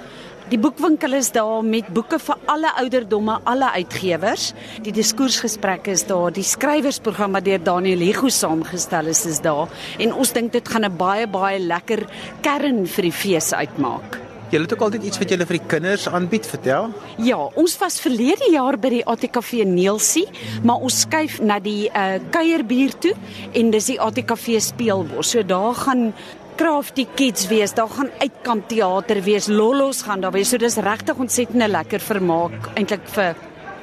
Die 0.45 0.60
boekwinkel 0.62 1.15
is 1.17 1.31
daar 1.34 1.63
met 1.65 1.88
boeke 1.89 2.19
vir 2.21 2.36
alle 2.53 2.69
ouderdomme, 2.77 3.39
alle 3.49 3.71
uitgewers. 3.79 4.51
Die 4.86 4.91
diskoersgesprekke 4.93 5.89
is 5.95 6.03
daar, 6.05 6.29
die 6.36 6.45
skrywersprogram 6.45 7.34
wat 7.34 7.47
deur 7.47 7.63
Daniel 7.65 8.03
Hugo 8.05 8.29
saamgestel 8.29 9.10
is, 9.10 9.23
is 9.25 9.41
daar 9.41 9.73
en 9.97 10.13
ons 10.13 10.34
dink 10.38 10.53
dit 10.53 10.69
gaan 10.69 10.86
'n 10.86 10.97
baie 10.97 11.25
baie 11.25 11.58
lekker 11.60 12.05
kern 12.45 12.86
vir 12.86 13.03
die 13.10 13.12
fees 13.12 13.53
uitmaak. 13.53 14.21
Jy 14.51 14.62
het 14.62 14.73
ook 14.73 14.81
altyd 14.81 15.03
iets 15.03 15.17
wat 15.17 15.31
jy 15.31 15.38
vir 15.38 15.58
die 15.58 15.67
kinders 15.67 16.08
aanbied, 16.08 16.45
vertel? 16.45 16.93
Ja, 17.17 17.49
ons 17.55 17.77
was 17.77 17.99
verlede 17.99 18.51
jaar 18.51 18.77
by 18.77 18.89
die 18.89 19.05
ATKV 19.05 19.65
Neelsie, 19.65 20.27
maar 20.63 20.77
ons 20.77 21.01
skuif 21.01 21.41
na 21.41 21.60
die 21.60 21.89
uh 21.89 22.19
kuierbier 22.29 22.93
toe 22.99 23.15
en 23.53 23.71
dis 23.71 23.86
die 23.86 23.99
ATKV 23.99 24.60
speelbos. 24.60 25.29
So 25.31 25.41
daar 25.41 25.73
gaan 25.73 26.13
crafty 26.55 27.05
kids 27.15 27.47
wees, 27.47 27.73
daar 27.75 27.89
gaan 27.91 28.11
uitkamp 28.21 28.69
teater 28.71 29.21
wees, 29.25 29.47
lollos 29.47 30.03
gaan 30.07 30.21
daar 30.23 30.33
wees. 30.35 30.49
So 30.49 30.61
dis 30.61 30.77
regtig 30.77 31.19
ontsettend 31.19 31.67
lekker 31.67 32.03
vermaak 32.03 32.71
eintlik 32.75 33.07
vir 33.15 33.35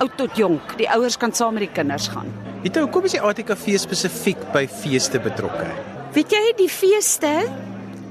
oud 0.02 0.16
tot 0.18 0.38
jonk. 0.38 0.76
Die 0.80 0.88
ouers 0.90 1.18
kan 1.20 1.34
saam 1.36 1.58
met 1.58 1.66
die 1.66 1.74
kinders 1.74 2.08
gaan. 2.12 2.30
Weet 2.62 2.78
jy 2.78 2.84
hoekom 2.86 3.06
is 3.08 3.16
die 3.16 3.22
ATKV 3.22 3.76
spesifiek 3.82 4.42
by 4.54 4.64
feeste 4.70 5.20
betrokke? 5.22 5.68
Weet 6.14 6.32
jy 6.32 6.42
die 6.58 6.70
feeste 6.70 7.32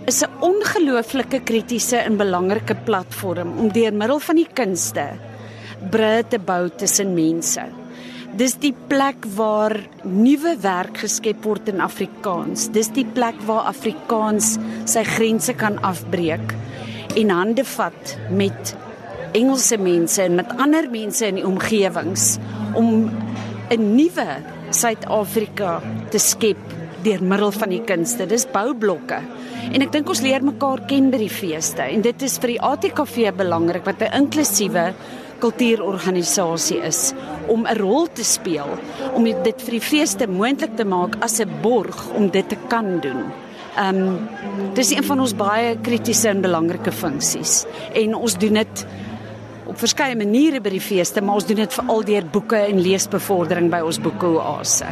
is 0.07 0.23
'n 0.23 0.31
ongelooflike 0.41 1.43
kritiese 1.45 1.97
en 1.97 2.17
belangrike 2.17 2.75
platform 2.85 3.57
om 3.59 3.71
deur 3.71 3.93
middel 3.93 4.19
van 4.19 4.35
die 4.35 4.49
kunste 4.53 5.05
bru 5.91 6.23
te 6.29 6.39
bou 6.39 6.69
tussen 6.69 7.13
mense. 7.13 7.80
Dis 8.39 8.53
die 8.63 8.71
plek 8.87 9.25
waar 9.35 9.73
nuwe 10.07 10.53
werk 10.63 11.01
geskep 11.03 11.43
word 11.43 11.67
in 11.67 11.81
Afrikaans. 11.83 12.69
Dis 12.71 12.87
die 12.95 13.03
plek 13.03 13.35
waar 13.43 13.67
Afrikaans 13.73 14.53
sy 14.87 15.03
grense 15.03 15.51
kan 15.59 15.75
afbreek 15.83 16.53
en 17.19 17.33
hande 17.35 17.65
vat 17.67 18.13
met 18.31 18.71
Engelse 19.35 19.75
mense 19.79 20.23
en 20.23 20.39
met 20.39 20.53
ander 20.63 20.87
mense 20.91 21.27
in 21.27 21.41
die 21.41 21.45
omgewings 21.47 22.37
om 22.79 23.11
'n 23.69 23.95
nuwe 23.95 24.29
Suid-Afrika 24.71 25.81
te 26.11 26.19
skep 26.19 26.59
deur 27.03 27.23
middel 27.23 27.51
van 27.51 27.69
die 27.69 27.83
kunste. 27.83 28.25
Dis 28.25 28.45
boublokke. 28.45 29.19
En 29.73 29.81
ek 29.81 29.91
dink 29.91 30.09
ons 30.09 30.21
leer 30.21 30.43
mekaar 30.43 30.85
ken 30.87 31.11
by 31.11 31.17
die 31.17 31.29
feeste 31.29 31.83
en 31.83 32.01
dit 32.01 32.21
is 32.21 32.37
vir 32.37 32.47
die 32.47 32.61
ATKV 32.61 33.35
belangrik 33.35 33.85
wat 33.85 34.01
'n 34.01 34.23
inklusiewe 34.23 34.93
kultuurorganisasie 35.41 36.79
is 36.87 37.13
om 37.47 37.65
'n 37.67 37.77
rol 37.77 38.07
te 38.07 38.23
speel 38.23 38.77
om 39.13 39.23
dit 39.23 39.61
vir 39.61 39.71
die 39.71 39.87
feeste 39.93 40.27
moontlik 40.27 40.75
te 40.75 40.85
maak 40.85 41.15
as 41.19 41.39
'n 41.39 41.49
borg 41.61 42.09
om 42.15 42.29
dit 42.29 42.49
te 42.49 42.57
kan 42.67 42.99
doen. 42.99 43.31
Ehm 43.77 43.95
um, 43.95 44.29
dis 44.73 44.91
een 44.91 45.03
van 45.03 45.19
ons 45.19 45.35
baie 45.35 45.77
kritiese 45.81 46.29
en 46.29 46.41
belangrike 46.41 46.91
funksies 46.91 47.65
en 47.93 48.15
ons 48.15 48.37
doen 48.37 48.53
dit 48.53 48.85
op 49.65 49.77
verskeie 49.77 50.15
maniere 50.15 50.59
by 50.61 50.69
die 50.69 50.83
feeste, 50.83 51.21
maar 51.21 51.35
ons 51.35 51.47
doen 51.47 51.55
dit 51.55 51.73
veral 51.73 52.03
deur 52.03 52.25
boeke 52.25 52.57
en 52.57 52.81
leesbevordering 52.81 53.69
by 53.71 53.79
ons 53.79 53.99
boekeoase. 53.99 54.89